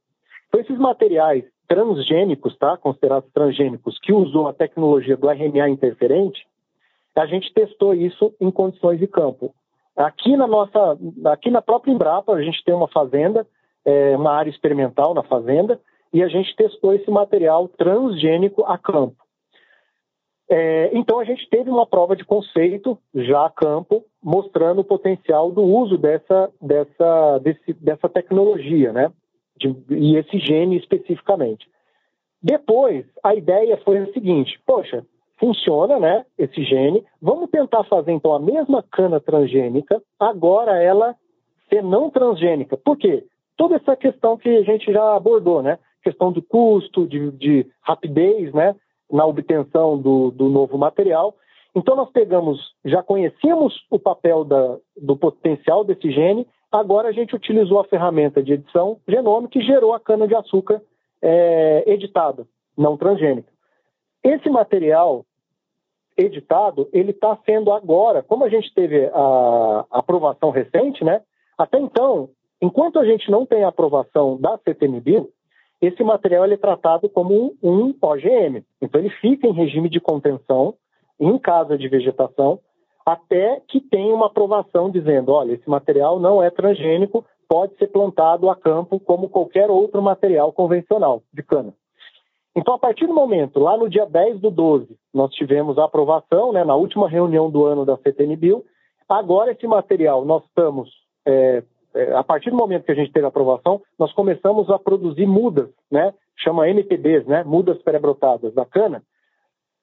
[0.48, 6.46] Então, esses materiais transgênicos, tá, considerados transgênicos, que usou a tecnologia do RNA interferente,
[7.16, 9.54] a gente testou isso em condições de campo.
[9.96, 13.46] Aqui na nossa, aqui na própria Embrapa, a gente tem uma fazenda,
[13.84, 15.80] é, uma área experimental na fazenda,
[16.12, 19.16] e a gente testou esse material transgênico a campo.
[20.52, 25.52] É, então a gente teve uma prova de conceito já a campo, mostrando o potencial
[25.52, 29.12] do uso dessa, dessa, desse, dessa tecnologia, né?
[29.56, 31.68] De, e esse gene especificamente.
[32.42, 35.06] Depois, a ideia foi a seguinte: poxa,
[35.38, 36.26] funciona, né?
[36.36, 37.04] Esse gene.
[37.22, 41.14] Vamos tentar fazer então a mesma cana transgênica, agora ela
[41.68, 42.76] ser não transgênica.
[42.76, 43.24] Por quê?
[43.56, 45.78] Toda essa questão que a gente já abordou, né?
[46.02, 48.74] Questão do custo, de, de rapidez, né?
[49.10, 51.34] Na obtenção do, do novo material.
[51.74, 57.34] Então, nós pegamos, já conhecíamos o papel da, do potencial desse gene, agora a gente
[57.34, 60.82] utilizou a ferramenta de edição genômica e gerou a cana-de-açúcar
[61.22, 62.46] é, editada,
[62.76, 63.50] não transgênica.
[64.22, 65.24] Esse material
[66.16, 71.22] editado, ele está sendo agora, como a gente teve a, aprovação recente, né?
[71.56, 72.30] Até então,
[72.60, 75.26] enquanto a gente não tem a aprovação da CTMB,
[75.80, 78.64] esse material é tratado como um, OGM.
[78.80, 80.74] Então, ele fica em regime de contenção
[81.18, 82.60] em casa de vegetação
[83.04, 88.48] até que tenha uma aprovação dizendo, olha, esse material não é transgênico, pode ser plantado
[88.48, 91.74] a campo como qualquer outro material convencional de cana.
[92.54, 96.52] Então, a partir do momento, lá no dia 10 do 12, nós tivemos a aprovação,
[96.52, 98.64] né, na última reunião do ano da CTNBio.
[99.08, 100.90] Agora, esse material, nós estamos
[101.26, 101.62] é,
[102.16, 105.68] a partir do momento que a gente teve a aprovação, nós começamos a produzir mudas,
[105.90, 106.14] né?
[106.36, 107.42] Chama MPBs, né?
[107.44, 109.02] Mudas pré-brotadas da cana,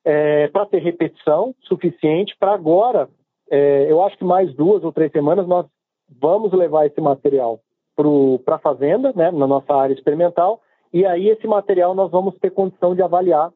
[0.05, 3.09] é, para ter repetição suficiente para agora,
[3.51, 5.65] é, eu acho que mais duas ou três semanas nós
[6.19, 7.59] vamos levar esse material
[8.45, 9.31] para a fazenda, né?
[9.31, 10.61] Na nossa área experimental,
[10.93, 13.51] e aí esse material nós vamos ter condição de avaliar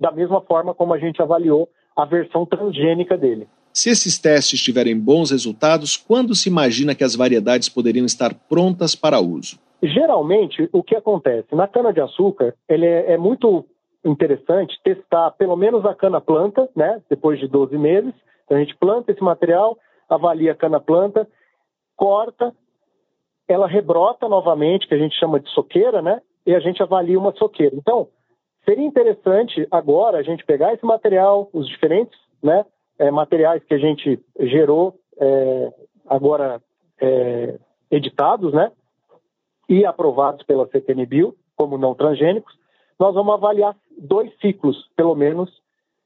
[0.00, 3.46] da mesma forma como a gente avaliou a versão transgênica dele.
[3.72, 8.94] Se esses testes tiverem bons resultados, quando se imagina que as variedades poderiam estar prontas
[8.94, 9.58] para uso?
[9.82, 11.54] Geralmente, o que acontece?
[11.54, 13.64] Na cana-de-açúcar, ele é, é, muito
[14.04, 17.00] interessante testar pelo menos a cana-planta, né?
[17.08, 18.12] Depois de 12 meses.
[18.44, 21.26] Então, a gente planta esse material, avalia a cana-planta,
[21.96, 22.54] corta,
[23.48, 26.20] ela rebrota novamente, que a gente chama de soqueira, né?
[26.46, 27.74] E a gente avalia uma soqueira.
[27.74, 28.08] Então,
[28.64, 32.64] seria interessante agora a gente pegar esse material, os diferentes, né?
[32.98, 35.72] É, materiais que a gente gerou é,
[36.06, 36.60] agora
[37.00, 37.58] é,
[37.90, 38.70] editados, né?
[39.68, 42.52] E aprovados pela CTNBio como não transgênicos,
[42.98, 45.50] nós vamos avaliar dois ciclos, pelo menos,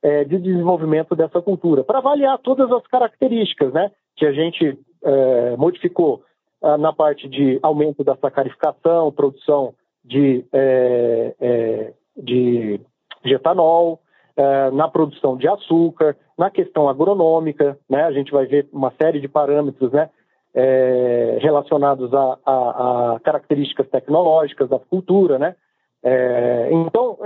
[0.03, 3.91] é, de desenvolvimento dessa cultura, para avaliar todas as características, né?
[4.17, 6.23] Que a gente é, modificou
[6.63, 9.75] ah, na parte de aumento da sacarificação, produção
[10.05, 12.81] de, é, de,
[13.25, 14.01] de etanol,
[14.37, 19.19] é, na produção de açúcar, na questão agronômica, né, a gente vai ver uma série
[19.19, 20.11] de parâmetros né,
[20.55, 25.39] é, relacionados a, a, a, características tecnológicas da cultura.
[25.39, 25.57] Né?
[26.03, 27.19] É, então,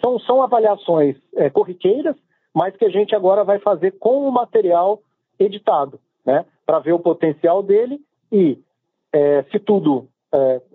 [0.00, 2.14] são, são avaliações é, corriqueiras,
[2.54, 5.00] mas que a gente agora vai fazer com o material
[5.38, 8.00] editado, né, para ver o potencial dele
[8.30, 8.56] e,
[9.50, 10.08] se tudo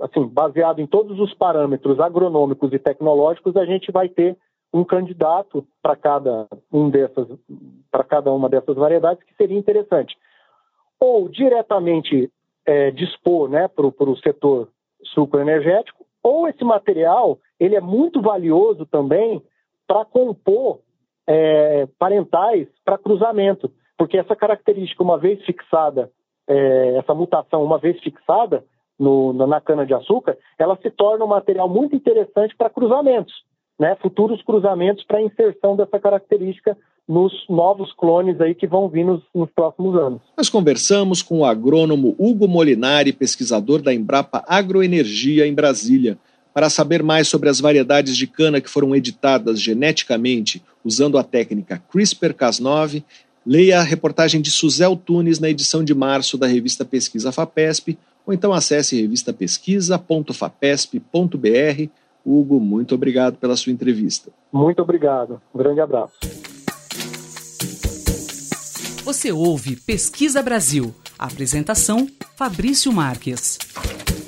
[0.01, 4.37] assim, baseado em todos os parâmetros agronômicos e tecnológicos, a gente vai ter
[4.73, 7.27] um candidato para cada um dessas,
[8.07, 10.15] cada uma dessas variedades que seria interessante.
[10.99, 12.31] Ou diretamente
[12.65, 14.69] é, dispor né, para o setor
[15.03, 19.41] sucroenergético, ou esse material ele é muito valioso também
[19.87, 20.79] para compor
[21.27, 26.11] é, parentais para cruzamento, porque essa característica, uma vez fixada,
[26.47, 28.63] é, essa mutação, uma vez fixada
[28.97, 33.33] no, na cana-de-açúcar, ela se torna um material muito interessante para cruzamentos,
[33.79, 36.77] né, futuros cruzamentos para inserção dessa característica
[37.07, 40.21] nos novos clones aí que vão vir nos, nos, próximos anos.
[40.37, 46.19] Nós conversamos com o agrônomo Hugo Molinari, pesquisador da Embrapa Agroenergia em Brasília.
[46.53, 51.81] Para saber mais sobre as variedades de cana que foram editadas geneticamente usando a técnica
[51.91, 53.03] CRISPR-Cas9,
[53.45, 58.33] leia a reportagem de Suzel Tunes na edição de março da revista Pesquisa FAPESP, ou
[58.33, 61.89] então acesse revistapesquisa.fapesp.br.
[62.31, 64.31] Hugo, muito obrigado pela sua entrevista.
[64.53, 65.41] Muito obrigado.
[65.51, 66.13] Um grande abraço.
[69.03, 70.93] Você ouve Pesquisa Brasil.
[71.17, 73.57] apresentação: Fabrício Marques.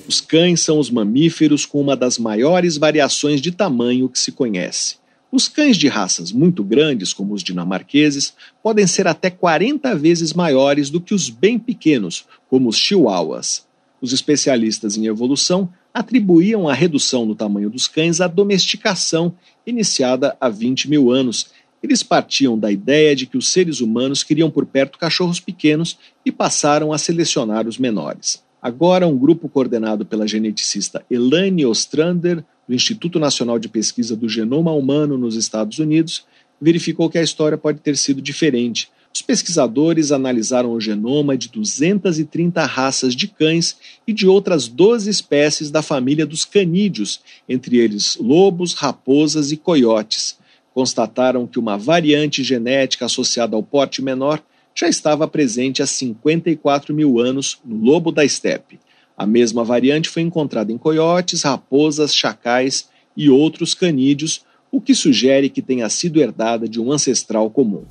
[0.08, 4.96] Os cães são os mamíferos com uma das maiores variações de tamanho que se conhece.
[5.32, 8.34] Os cães de raças muito grandes, como os dinamarqueses,
[8.64, 13.68] podem ser até 40 vezes maiores do que os bem pequenos, como os chihuahuas.
[14.02, 19.34] Os especialistas em evolução atribuíam a redução no tamanho dos cães à domesticação
[19.66, 21.52] iniciada há 20 mil anos.
[21.84, 26.32] Eles partiam da ideia de que os seres humanos queriam por perto cachorros pequenos e
[26.32, 28.44] passaram a selecionar os menores.
[28.62, 34.72] Agora, um grupo coordenado pela geneticista Elaine Ostrander, do Instituto Nacional de Pesquisa do Genoma
[34.72, 36.24] Humano nos Estados Unidos,
[36.62, 38.92] verificou que a história pode ter sido diferente.
[39.14, 43.76] Os pesquisadores analisaram o genoma de 230 raças de cães
[44.08, 50.38] e de outras 12 espécies da família dos canídeos, entre eles lobos, raposas e coiotes.
[50.74, 54.42] Constataram que uma variante genética associada ao porte menor
[54.74, 58.80] já estava presente há 54 mil anos no lobo da estepe.
[59.18, 65.50] A mesma variante foi encontrada em coiotes, raposas, chacais e outros canídeos, o que sugere
[65.50, 67.84] que tenha sido herdada de um ancestral comum.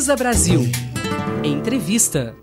[0.00, 0.62] Pesquisa Brasil.
[1.44, 2.34] Entrevista.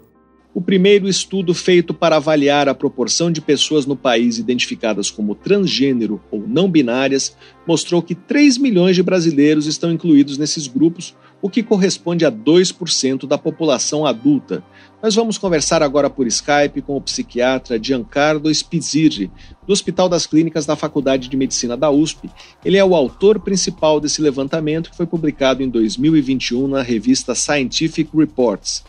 [0.54, 6.22] O primeiro estudo feito para avaliar a proporção de pessoas no país identificadas como transgênero
[6.30, 7.36] ou não binárias
[7.66, 13.28] mostrou que 3 milhões de brasileiros estão incluídos nesses grupos, o que corresponde a 2%
[13.28, 14.64] da população adulta.
[15.02, 19.32] Nós vamos conversar agora por Skype com o psiquiatra Giancarlo Spizzirri,
[19.66, 22.28] do Hospital das Clínicas da Faculdade de Medicina da USP.
[22.66, 28.10] Ele é o autor principal desse levantamento que foi publicado em 2021 na revista Scientific
[28.18, 28.84] Reports.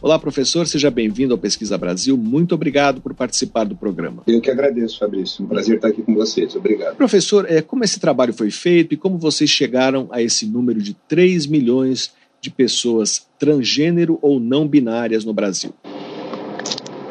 [0.00, 2.16] Olá, professor, seja bem-vindo ao Pesquisa Brasil.
[2.16, 4.22] Muito obrigado por participar do programa.
[4.26, 5.44] Eu que agradeço, Fabrício.
[5.44, 6.56] Um prazer estar aqui com vocês.
[6.56, 6.96] Obrigado.
[6.96, 10.94] Professor, é, como esse trabalho foi feito e como vocês chegaram a esse número de
[11.06, 15.72] 3 milhões de pessoas transgênero ou não binárias no Brasil?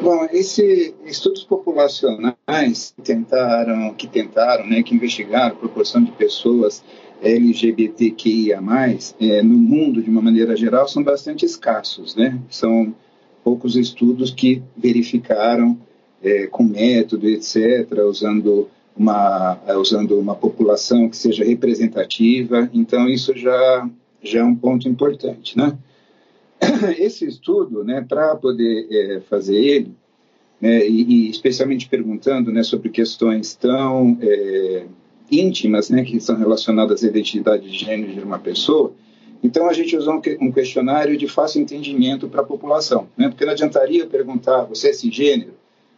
[0.02, 6.82] Bom, esses estudos populacionais que tentaram, que tentaram, né, que investigaram a proporção de pessoas
[7.22, 8.60] LGBTQIA+,
[9.20, 12.40] é, no mundo, de uma maneira geral, são bastante escassos, né?
[12.48, 12.94] São
[13.44, 15.78] poucos estudos que verificaram
[16.22, 22.70] é, com método, etc., usando uma, usando uma população que seja representativa.
[22.72, 23.88] Então, isso já,
[24.22, 25.76] já é um ponto importante, né?
[26.98, 29.94] Esse estudo, né, para poder é, fazer ele,
[30.60, 34.84] né, e, e, especialmente perguntando né, sobre questões tão é,
[35.30, 38.92] íntimas, né, que são relacionadas à identidade de gênero de uma pessoa,
[39.42, 43.52] então a gente usou um questionário de fácil entendimento para a população, né, porque não
[43.52, 45.54] adiantaria perguntar, você é cisgênero?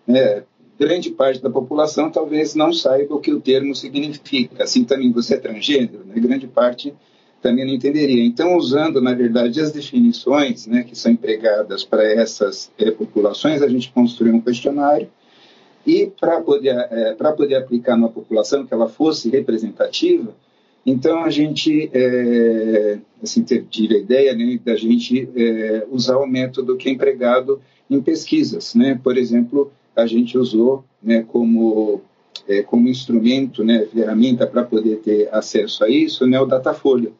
[0.07, 0.45] Né,
[0.79, 5.35] grande parte da população talvez não saiba o que o termo significa, assim também você
[5.35, 6.95] é transgênero, né, grande parte
[7.43, 8.25] também não entenderia.
[8.25, 13.69] Então, usando, na verdade, as definições né, que são empregadas para essas é, populações, a
[13.69, 15.11] gente construiu um questionário
[15.85, 20.33] e para poder, é, poder aplicar numa população que ela fosse representativa,
[20.87, 26.77] então a gente é, assim, tive a ideia né, da gente é, usar o método
[26.77, 28.75] que é empregado em pesquisas.
[28.75, 28.99] Né?
[29.03, 32.01] Por exemplo, a gente usou né, como,
[32.49, 37.13] é, como instrumento, né, ferramenta para poder ter acesso a isso, né, o Datafolha.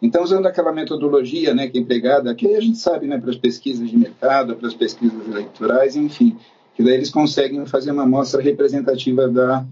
[0.00, 3.36] Então, usando aquela metodologia né, que é empregada, que a gente sabe né, para as
[3.36, 6.36] pesquisas de mercado, para as pesquisas eleitorais, enfim,
[6.74, 9.66] que daí eles conseguem fazer uma amostra representativa da,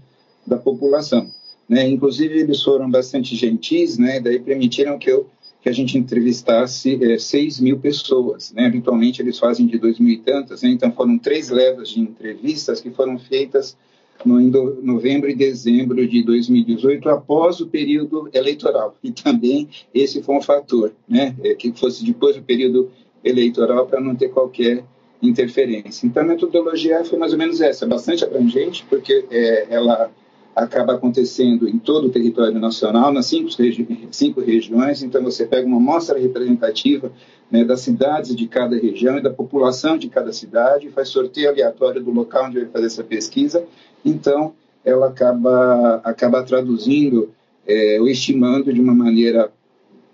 [0.45, 1.31] da população.
[1.67, 1.87] Né?
[1.87, 4.19] Inclusive, eles foram bastante gentis, né?
[4.19, 5.27] daí permitiram que, eu,
[5.61, 8.51] que a gente entrevistasse é, 6 mil pessoas.
[8.51, 8.65] Né?
[8.65, 10.69] Habitualmente, eles fazem de dois mil e tantas, né?
[10.69, 13.77] então foram três levas de entrevistas que foram feitas
[14.25, 18.95] no, novembro e dezembro de 2018, após o período eleitoral.
[19.03, 22.89] E também esse foi um fator, né, é, que fosse depois do período
[23.23, 24.83] eleitoral para não ter qualquer
[25.21, 26.05] interferência.
[26.05, 30.11] Então, a metodologia foi mais ou menos essa, bastante abrangente, porque é, ela
[30.57, 35.03] acaba acontecendo em todo o território nacional, nas cinco, regi cinco regiões.
[35.03, 37.11] Então, você pega uma amostra representativa
[37.51, 42.03] né, das cidades de cada região e da população de cada cidade, faz sorteio aleatório
[42.03, 43.63] do local onde vai fazer essa pesquisa.
[44.03, 44.53] Então,
[44.83, 47.29] ela acaba, acaba traduzindo
[47.67, 49.51] é, ou estimando de uma maneira,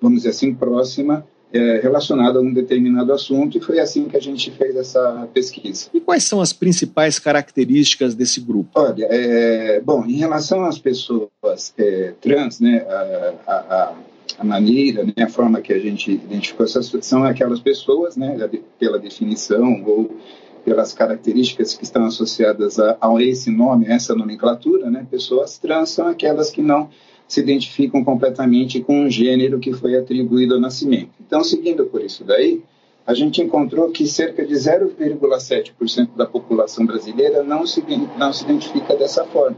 [0.01, 4.19] vamos dizer assim, próxima é, relacionado a um determinado assunto, e foi assim que a
[4.19, 5.87] gente fez essa pesquisa.
[5.93, 8.71] E quais são as principais características desse grupo?
[8.73, 13.93] Olha, é, bom, em relação às pessoas é, trans, né, a, a,
[14.39, 18.49] a, maneira, né, a forma que a gente identificou essas são aquelas pessoas, né,
[18.79, 20.17] pela definição ou
[20.65, 25.89] pelas características que estão associadas a, a esse nome, a essa nomenclatura, né, pessoas trans
[25.89, 26.89] são aquelas que não
[27.27, 31.11] se identificam completamente com o gênero que foi atribuído ao nascimento.
[31.25, 32.61] Então, seguindo por isso daí,
[33.05, 37.83] a gente encontrou que cerca de 0,7% da população brasileira não se,
[38.17, 39.57] não se identifica dessa forma.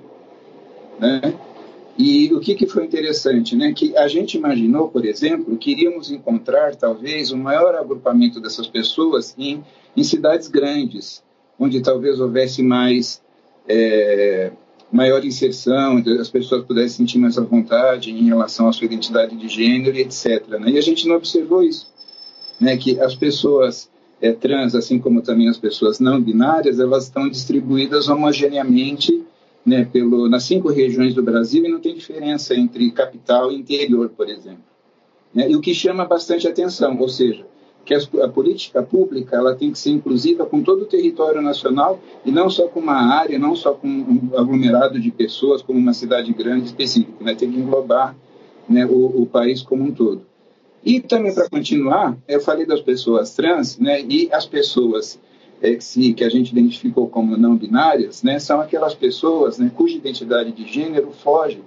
[0.99, 1.33] Né?
[1.97, 3.71] E o que, que foi interessante, né?
[3.73, 8.67] Que a gente imaginou, por exemplo, que iríamos encontrar talvez o um maior agrupamento dessas
[8.67, 9.63] pessoas em,
[9.95, 11.23] em cidades grandes,
[11.57, 13.21] onde talvez houvesse mais
[13.67, 14.51] é,
[14.91, 19.47] maior inserção, as pessoas pudessem sentir mais à vontade em relação à sua identidade de
[19.47, 20.47] gênero etc.
[20.59, 20.71] Né?
[20.71, 21.87] E a gente não observou isso,
[22.59, 22.77] né?
[22.77, 23.89] que as pessoas
[24.21, 29.23] é, trans, assim como também as pessoas não binárias, elas estão distribuídas homogeneamente
[29.65, 34.09] né, pelo, nas cinco regiões do Brasil e não tem diferença entre capital e interior,
[34.09, 34.63] por exemplo.
[35.33, 35.49] Né?
[35.49, 37.45] E o que chama bastante atenção, ou seja,
[37.85, 42.31] que a, política pública ela tem que ser inclusiva com todo o território nacional e
[42.31, 46.33] não só com uma área, não só com um aglomerado de pessoas, como uma cidade
[46.33, 47.35] grande específica, né?
[47.35, 48.15] tem que englobar
[48.67, 50.25] né, o, o país como um todo.
[50.83, 55.19] E também para continuar, eu falei das pessoas trans, né, e as pessoas
[55.61, 59.95] é, que, que a gente identificou como não binárias, né, são aquelas pessoas né, cuja
[59.95, 61.61] identidade de gênero foge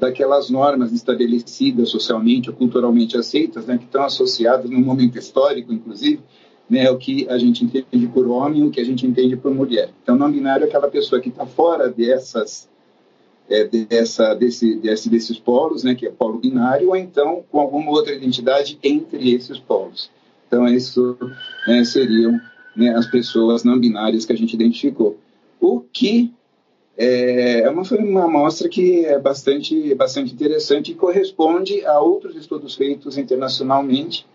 [0.00, 6.20] daquelas normas estabelecidas socialmente ou culturalmente aceitas, né, que estão associadas num momento histórico, inclusive,
[6.68, 9.90] né, o que a gente entende por homem, o que a gente entende por mulher.
[10.02, 12.66] Então, não binário é aquela pessoa que está fora dessas,
[13.48, 17.90] é, dessa, desse, desse, desses polos, né, que é polo binário, ou então com alguma
[17.90, 20.10] outra identidade entre esses polos.
[20.46, 21.16] Então, isso
[21.68, 22.40] né, seriam
[22.74, 25.18] né, as pessoas não binárias que a gente identificou.
[25.60, 26.32] O que
[27.02, 32.74] é, é uma, uma amostra que é bastante, bastante interessante e corresponde a outros estudos
[32.74, 34.26] feitos internacionalmente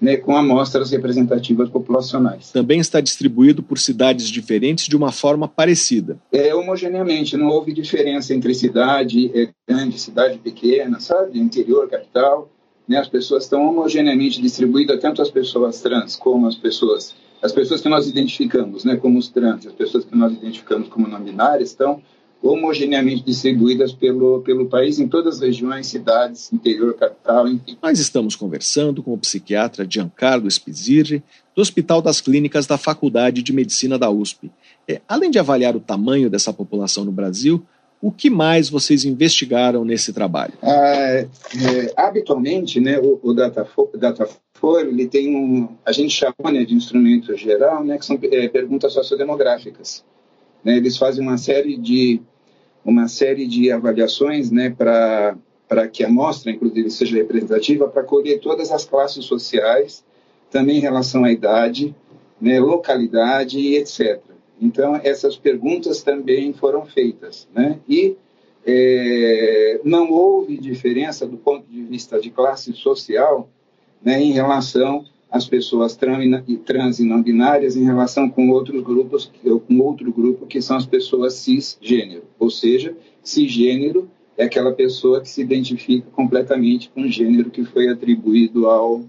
[0.00, 2.50] né, com amostras representativas populacionais.
[2.50, 6.18] Também está distribuído por cidades diferentes de uma forma parecida.
[6.32, 12.50] É, homogeneamente, não houve diferença entre cidade é, grande, cidade pequena, sabe, interior, capital.
[12.88, 17.14] Né, as pessoas estão homogeneamente distribuídas, tanto as pessoas trans como as pessoas
[17.46, 21.08] as pessoas que nós identificamos né, como os trans, as pessoas que nós identificamos como
[21.08, 22.02] não binárias, estão
[22.42, 27.78] homogeneamente distribuídas pelo, pelo país em todas as regiões, cidades, interior, capital, enfim.
[27.82, 31.22] Nós estamos conversando com o psiquiatra Giancarlo Spizirri,
[31.54, 34.50] do Hospital das Clínicas da Faculdade de Medicina da USP.
[34.86, 37.64] É, além de avaliar o tamanho dessa população no Brasil,
[38.00, 40.52] o que mais vocês investigaram nesse trabalho?
[40.62, 41.28] Ah, é,
[41.96, 47.84] habitualmente, né, o, o Datafolha ele tem um, a gente chama né, de instrumento geral,
[47.84, 50.04] né, que são é, perguntas sociodemográficas.
[50.64, 52.20] Né, eles fazem uma série de
[52.84, 55.36] uma série de avaliações, né, para
[55.68, 60.04] para que a amostra, inclusive, seja representativa, para colher todas as classes sociais,
[60.48, 61.92] também em relação à idade,
[62.40, 64.20] né, localidade e etc.
[64.60, 67.46] Então, essas perguntas também foram feitas.
[67.54, 67.78] Né?
[67.88, 68.16] E
[68.66, 73.48] é, não houve diferença do ponto de vista de classe social
[74.02, 79.30] né, em relação às pessoas trans e não binárias em relação com outros grupos,
[79.66, 82.24] com outro grupo que são as pessoas cisgênero.
[82.38, 87.88] Ou seja, cisgênero é aquela pessoa que se identifica completamente com o gênero que foi
[87.88, 89.04] atribuído ao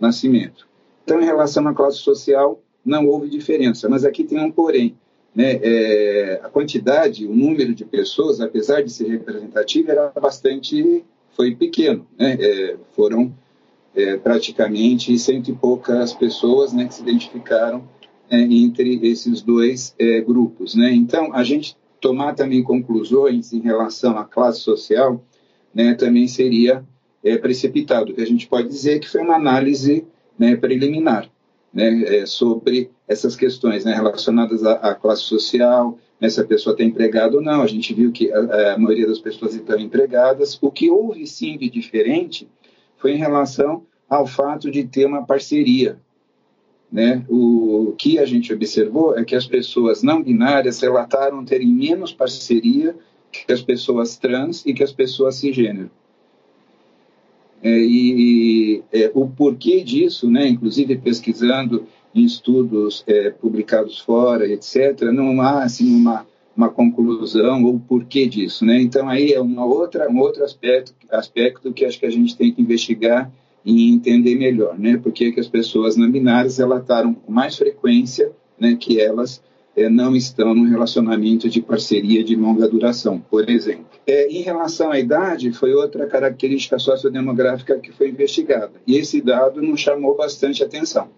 [0.00, 0.66] nascimento.
[1.04, 3.88] Então, em relação à classe social, não houve diferença.
[3.88, 4.96] Mas aqui tem um porém.
[5.34, 5.58] Né?
[5.62, 11.04] É, a quantidade, o número de pessoas, apesar de ser representativo, era bastante,
[11.34, 12.06] foi pequeno.
[12.18, 12.36] Né?
[12.38, 13.32] É, foram
[13.94, 17.88] é, praticamente cento e poucas pessoas né, que se identificaram
[18.30, 20.74] é, entre esses dois é, grupos.
[20.74, 20.92] Né?
[20.92, 25.24] Então, a gente tomar também conclusões em relação à classe social
[25.74, 26.84] né, também seria
[27.24, 28.12] é, precipitado.
[28.12, 30.04] O que a gente pode dizer que foi uma análise
[30.38, 31.31] né, preliminar
[31.72, 36.74] né, é, sobre essas questões né, relacionadas à, à, classe social, né, se a pessoa
[36.74, 37.62] está empregada ou não.
[37.62, 40.58] A gente viu que a, a, maioria das pessoas estão empregadas.
[40.60, 42.48] O que houve sim de diferente
[42.96, 45.98] foi em relação ao fato de ter uma parceria.
[46.90, 47.24] Né?
[47.28, 52.94] O que a gente observou é que as pessoas não binárias relataram terem menos parceria
[53.32, 55.90] que as pessoas trans e que as pessoas cisgênero.
[57.62, 65.02] É, e é, o porquê disso, né, inclusive pesquisando em estudos é, publicados fora, etc.,
[65.12, 68.64] não há assim, uma, uma conclusão ou porquê disso.
[68.64, 68.80] Né?
[68.82, 72.52] Então, aí é uma outra, um outro aspecto, aspecto que acho que a gente tem
[72.52, 73.30] que investigar
[73.64, 74.96] e entender melhor, né?
[74.96, 79.40] Porque que as pessoas não binárias relataram com mais frequência, né, que elas
[79.76, 83.86] é, não estão num relacionamento de parceria de longa duração, por exemplo.
[84.06, 89.62] É, em relação à idade, foi outra característica sociodemográfica que foi investigada, e esse dado
[89.62, 91.08] nos chamou bastante atenção.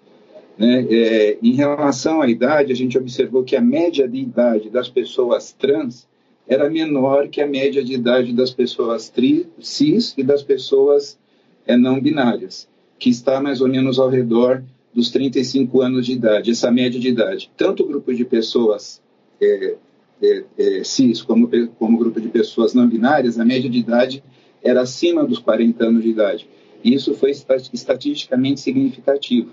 [0.56, 0.86] Né?
[0.88, 5.52] É, em relação à idade, a gente observou que a média de idade das pessoas
[5.52, 6.06] trans
[6.46, 11.18] era menor que a média de idade das pessoas tri, cis e das pessoas
[11.66, 14.62] é, não binárias, que está mais ou menos ao redor
[14.94, 17.50] dos 35 anos de idade, essa média de idade.
[17.56, 19.02] Tanto o grupo de pessoas
[19.40, 19.76] é,
[20.22, 24.22] é, é, cis como, como o grupo de pessoas não binárias, a média de idade
[24.62, 26.48] era acima dos 40 anos de idade.
[26.82, 29.52] E isso foi estatisticamente significativo.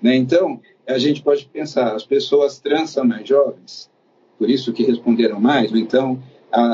[0.00, 0.14] Né?
[0.14, 3.90] Então, a gente pode pensar, as pessoas trans são mais jovens,
[4.38, 6.22] por isso que responderam mais, ou então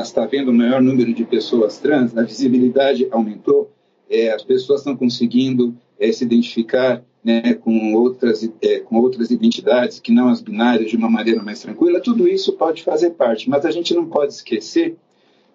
[0.01, 3.71] está havendo um maior número de pessoas trans, a visibilidade aumentou,
[4.09, 9.99] é, as pessoas estão conseguindo é, se identificar né, com, outras, é, com outras identidades
[9.99, 13.65] que não as binárias de uma maneira mais tranquila, tudo isso pode fazer parte, mas
[13.65, 14.95] a gente não pode esquecer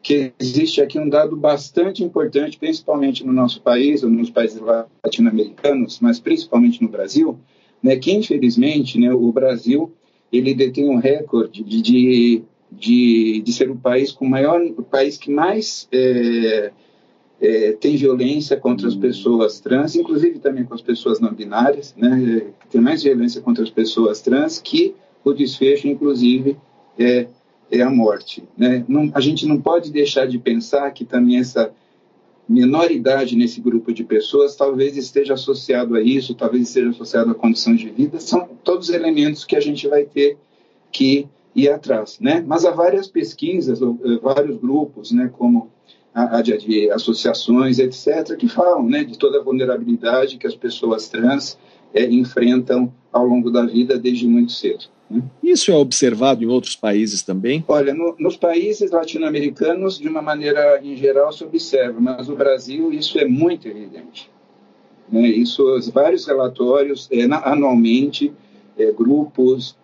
[0.02, 4.60] que existe aqui um dado bastante importante, principalmente no nosso país, ou nos países
[5.04, 7.38] latino-americanos, mas principalmente no Brasil,
[7.82, 9.92] né, que infelizmente né, o Brasil
[10.32, 15.16] ele detém um recorde de, de, de, de ser o país com maior, o país
[15.16, 16.70] que mais é,
[17.40, 22.46] é, tem violência contra as pessoas trans, inclusive também com as pessoas não binárias, né?
[22.68, 26.56] Tem mais violência contra as pessoas trans que o desfecho, inclusive,
[26.98, 27.28] é,
[27.70, 28.84] é a morte, né?
[28.88, 31.72] Não, a gente não pode deixar de pensar que também essa
[32.48, 37.34] menor idade nesse grupo de pessoas talvez esteja associado a isso, talvez esteja associado a
[37.34, 40.38] condições de vida, são todos elementos que a gente vai ter
[40.90, 42.42] que ir atrás, né?
[42.46, 45.70] Mas há várias pesquisas, eh, vários grupos, né, como
[46.42, 51.58] de, de, associações, etc., que falam né, de toda a vulnerabilidade que as pessoas trans
[51.94, 54.84] é, enfrentam ao longo da vida desde muito cedo.
[55.10, 55.22] Né?
[55.42, 57.64] Isso é observado em outros países também?
[57.66, 62.92] Olha, no, nos países latino-americanos, de uma maneira em geral, se observa, mas no Brasil
[62.92, 64.30] isso é muito evidente.
[65.10, 65.28] Né?
[65.28, 68.32] Isso, vários relatórios, é, anualmente,
[68.76, 69.76] é, grupos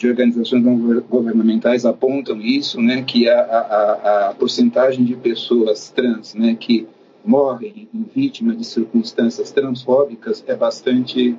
[0.00, 6.34] de organizações não governamentais apontam isso, né, que a, a, a porcentagem de pessoas trans,
[6.34, 6.86] né, que
[7.22, 11.36] morrem em vítima de circunstâncias transfóbicas é bastante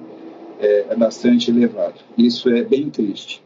[0.59, 1.95] é, é bastante elevado.
[2.15, 3.41] Isso é bem triste.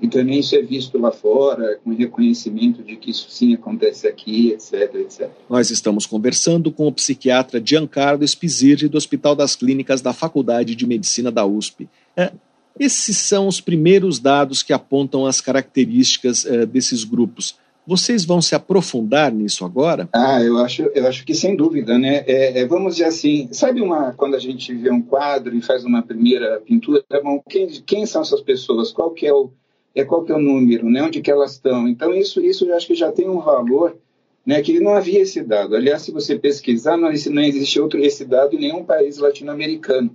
[0.00, 4.52] E também isso é visto lá fora, com reconhecimento de que isso sim acontece aqui,
[4.52, 5.30] etc, etc.
[5.50, 10.86] Nós estamos conversando com o psiquiatra Giancarlo Spizirri, do Hospital das Clínicas da Faculdade de
[10.86, 11.88] Medicina da USP.
[12.16, 12.30] É,
[12.78, 17.56] esses são os primeiros dados que apontam as características uh, desses grupos.
[17.86, 20.08] Vocês vão se aprofundar nisso agora?
[20.12, 22.24] Ah, eu acho, eu acho que sem dúvida, né?
[22.26, 25.84] É, é, vamos dizer assim, sabe uma quando a gente vê um quadro e faz
[25.84, 28.90] uma primeira pintura, bom, quem, quem são essas pessoas?
[28.90, 29.50] Qual que é o
[29.94, 31.02] é qual que é o número, né?
[31.02, 31.86] Onde que elas estão?
[31.86, 33.96] Então isso isso eu acho que já tem um valor,
[34.44, 34.62] né?
[34.62, 35.76] Que não havia esse dado.
[35.76, 40.10] Aliás, se você pesquisar, não, não existe outro esse dado em nenhum país latino-americano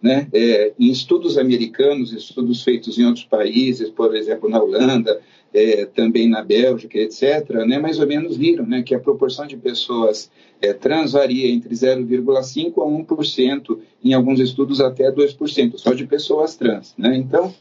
[0.00, 0.28] né?
[0.32, 5.20] É, em estudos americanos, estudos feitos em outros países, por exemplo, na Holanda,
[5.52, 9.56] é, também na Bélgica, etc., né, mais ou menos viram né, que a proporção de
[9.56, 10.30] pessoas
[10.60, 16.56] é, trans varia entre 0,5% a 1%, em alguns estudos até 2%, só de pessoas
[16.56, 16.94] trans.
[16.98, 17.16] Né?
[17.16, 17.54] Então,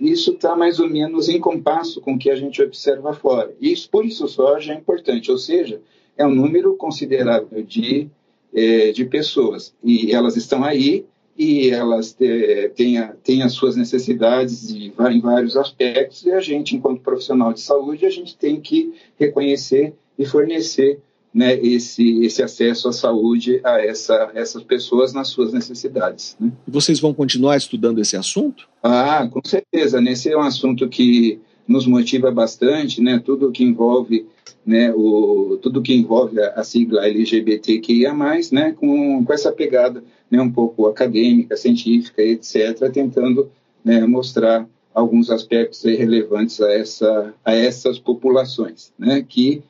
[0.00, 3.54] isso está mais ou menos em compasso com o que a gente observa fora.
[3.60, 5.80] Isso, por isso só, já é importante, ou seja,
[6.16, 8.08] é um número considerável de,
[8.54, 11.04] é, de pessoas, e elas estão aí,
[11.38, 17.02] e elas têm, têm as suas necessidades de, em vários aspectos e a gente, enquanto
[17.02, 20.98] profissional de saúde, a gente tem que reconhecer e fornecer
[21.36, 26.34] né, esse, esse acesso à saúde a essa, essas pessoas nas suas necessidades.
[26.40, 26.50] Né?
[26.66, 28.66] Vocês vão continuar estudando esse assunto?
[28.82, 30.00] Ah, com certeza.
[30.00, 30.12] Né?
[30.12, 33.20] Esse é um assunto que nos motiva bastante, né?
[33.24, 34.26] Tudo que envolve,
[34.64, 34.92] né?
[34.94, 38.14] O tudo que envolve a, a sigla LGBTQIA+,
[38.52, 38.72] né?
[38.72, 40.40] Com, com essa pegada, né?
[40.40, 42.90] Um pouco acadêmica, científica, etc.
[42.92, 43.50] Tentando
[43.84, 49.62] né, mostrar alguns aspectos relevantes a, essa, a essas populações, né, que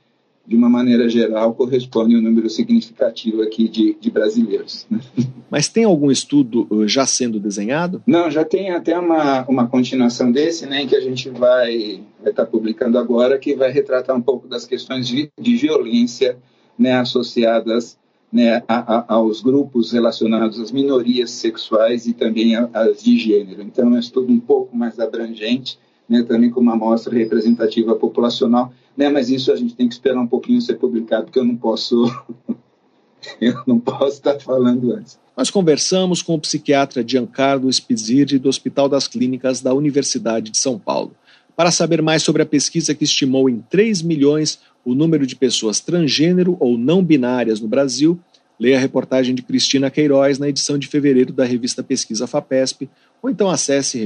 [0.46, 4.86] de uma maneira geral, corresponde a um número significativo aqui de, de brasileiros.
[4.88, 5.00] Né?
[5.50, 8.02] Mas tem algum estudo uh, já sendo desenhado?
[8.06, 12.98] Não, já tem até uma, uma continuação desse, né, que a gente vai, estar publicando
[12.98, 16.36] agora, que vai retratar um pouco das questões de, de violência
[16.78, 17.98] né, associadas
[18.32, 23.62] né, a, a, aos grupos relacionados às minorias sexuais e também às de gênero.
[23.62, 25.78] Então, é um estudo um pouco mais abrangente,
[26.08, 30.20] né, também com uma amostra representativa populacional, né, mas isso a gente tem que esperar
[30.20, 32.04] um pouquinho ser publicado, porque eu não posso,
[33.40, 35.18] eu não posso estar falando antes.
[35.36, 40.78] Nós conversamos com o psiquiatra Giancarlo Spizzirri do Hospital das Clínicas da Universidade de São
[40.78, 41.14] Paulo,
[41.54, 45.80] para saber mais sobre a pesquisa que estimou em 3 milhões o número de pessoas
[45.80, 48.18] transgênero ou não binárias no Brasil,
[48.58, 52.88] leia a reportagem de Cristina Queiroz na edição de fevereiro da revista Pesquisa FAPESP,
[53.22, 53.98] ou então acesse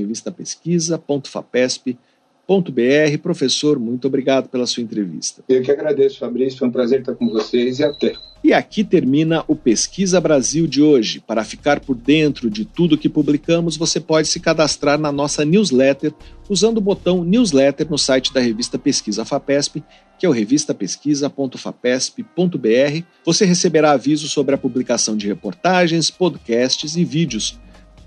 [2.51, 3.19] revistapesquisa.fapesp.br.
[3.23, 5.45] Professor, muito obrigado pela sua entrevista.
[5.49, 6.59] Eu que agradeço, Fabrício.
[6.59, 8.15] Foi um prazer estar com vocês e até.
[8.43, 11.21] E aqui termina o Pesquisa Brasil de hoje.
[11.21, 16.13] Para ficar por dentro de tudo que publicamos, você pode se cadastrar na nossa newsletter
[16.49, 19.85] usando o botão newsletter no site da revista Pesquisa FAPESP,
[20.19, 23.05] que é o revistapesquisa.fapesp.br.
[23.25, 27.61] Você receberá avisos sobre a publicação de reportagens, podcasts e vídeos.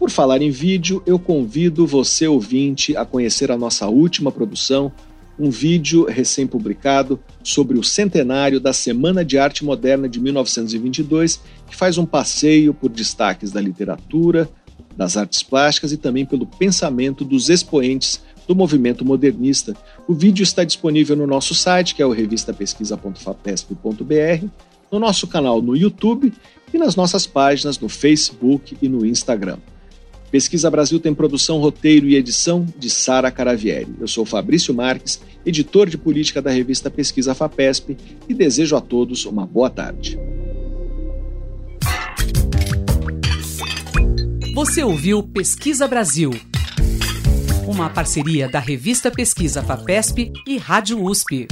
[0.03, 4.91] Por falar em vídeo, eu convido você, ouvinte, a conhecer a nossa última produção,
[5.39, 11.97] um vídeo recém-publicado sobre o centenário da Semana de Arte Moderna de 1922, que faz
[11.97, 14.49] um passeio por destaques da literatura,
[14.97, 19.73] das artes plásticas e também pelo pensamento dos expoentes do movimento modernista.
[20.05, 24.47] O vídeo está disponível no nosso site, que é o revistapesquisa.fapesp.br,
[24.91, 26.33] no nosso canal no YouTube
[26.73, 29.59] e nas nossas páginas no Facebook e no Instagram.
[30.33, 33.93] Pesquisa Brasil tem produção, roteiro e edição de Sara Caravieri.
[33.99, 37.95] Eu sou Fabrício Marques, editor de política da revista Pesquisa FAPESP
[38.27, 40.17] e desejo a todos uma boa tarde.
[44.55, 46.31] Você ouviu Pesquisa Brasil,
[47.67, 51.47] uma parceria da revista Pesquisa FAPESP e Rádio USP.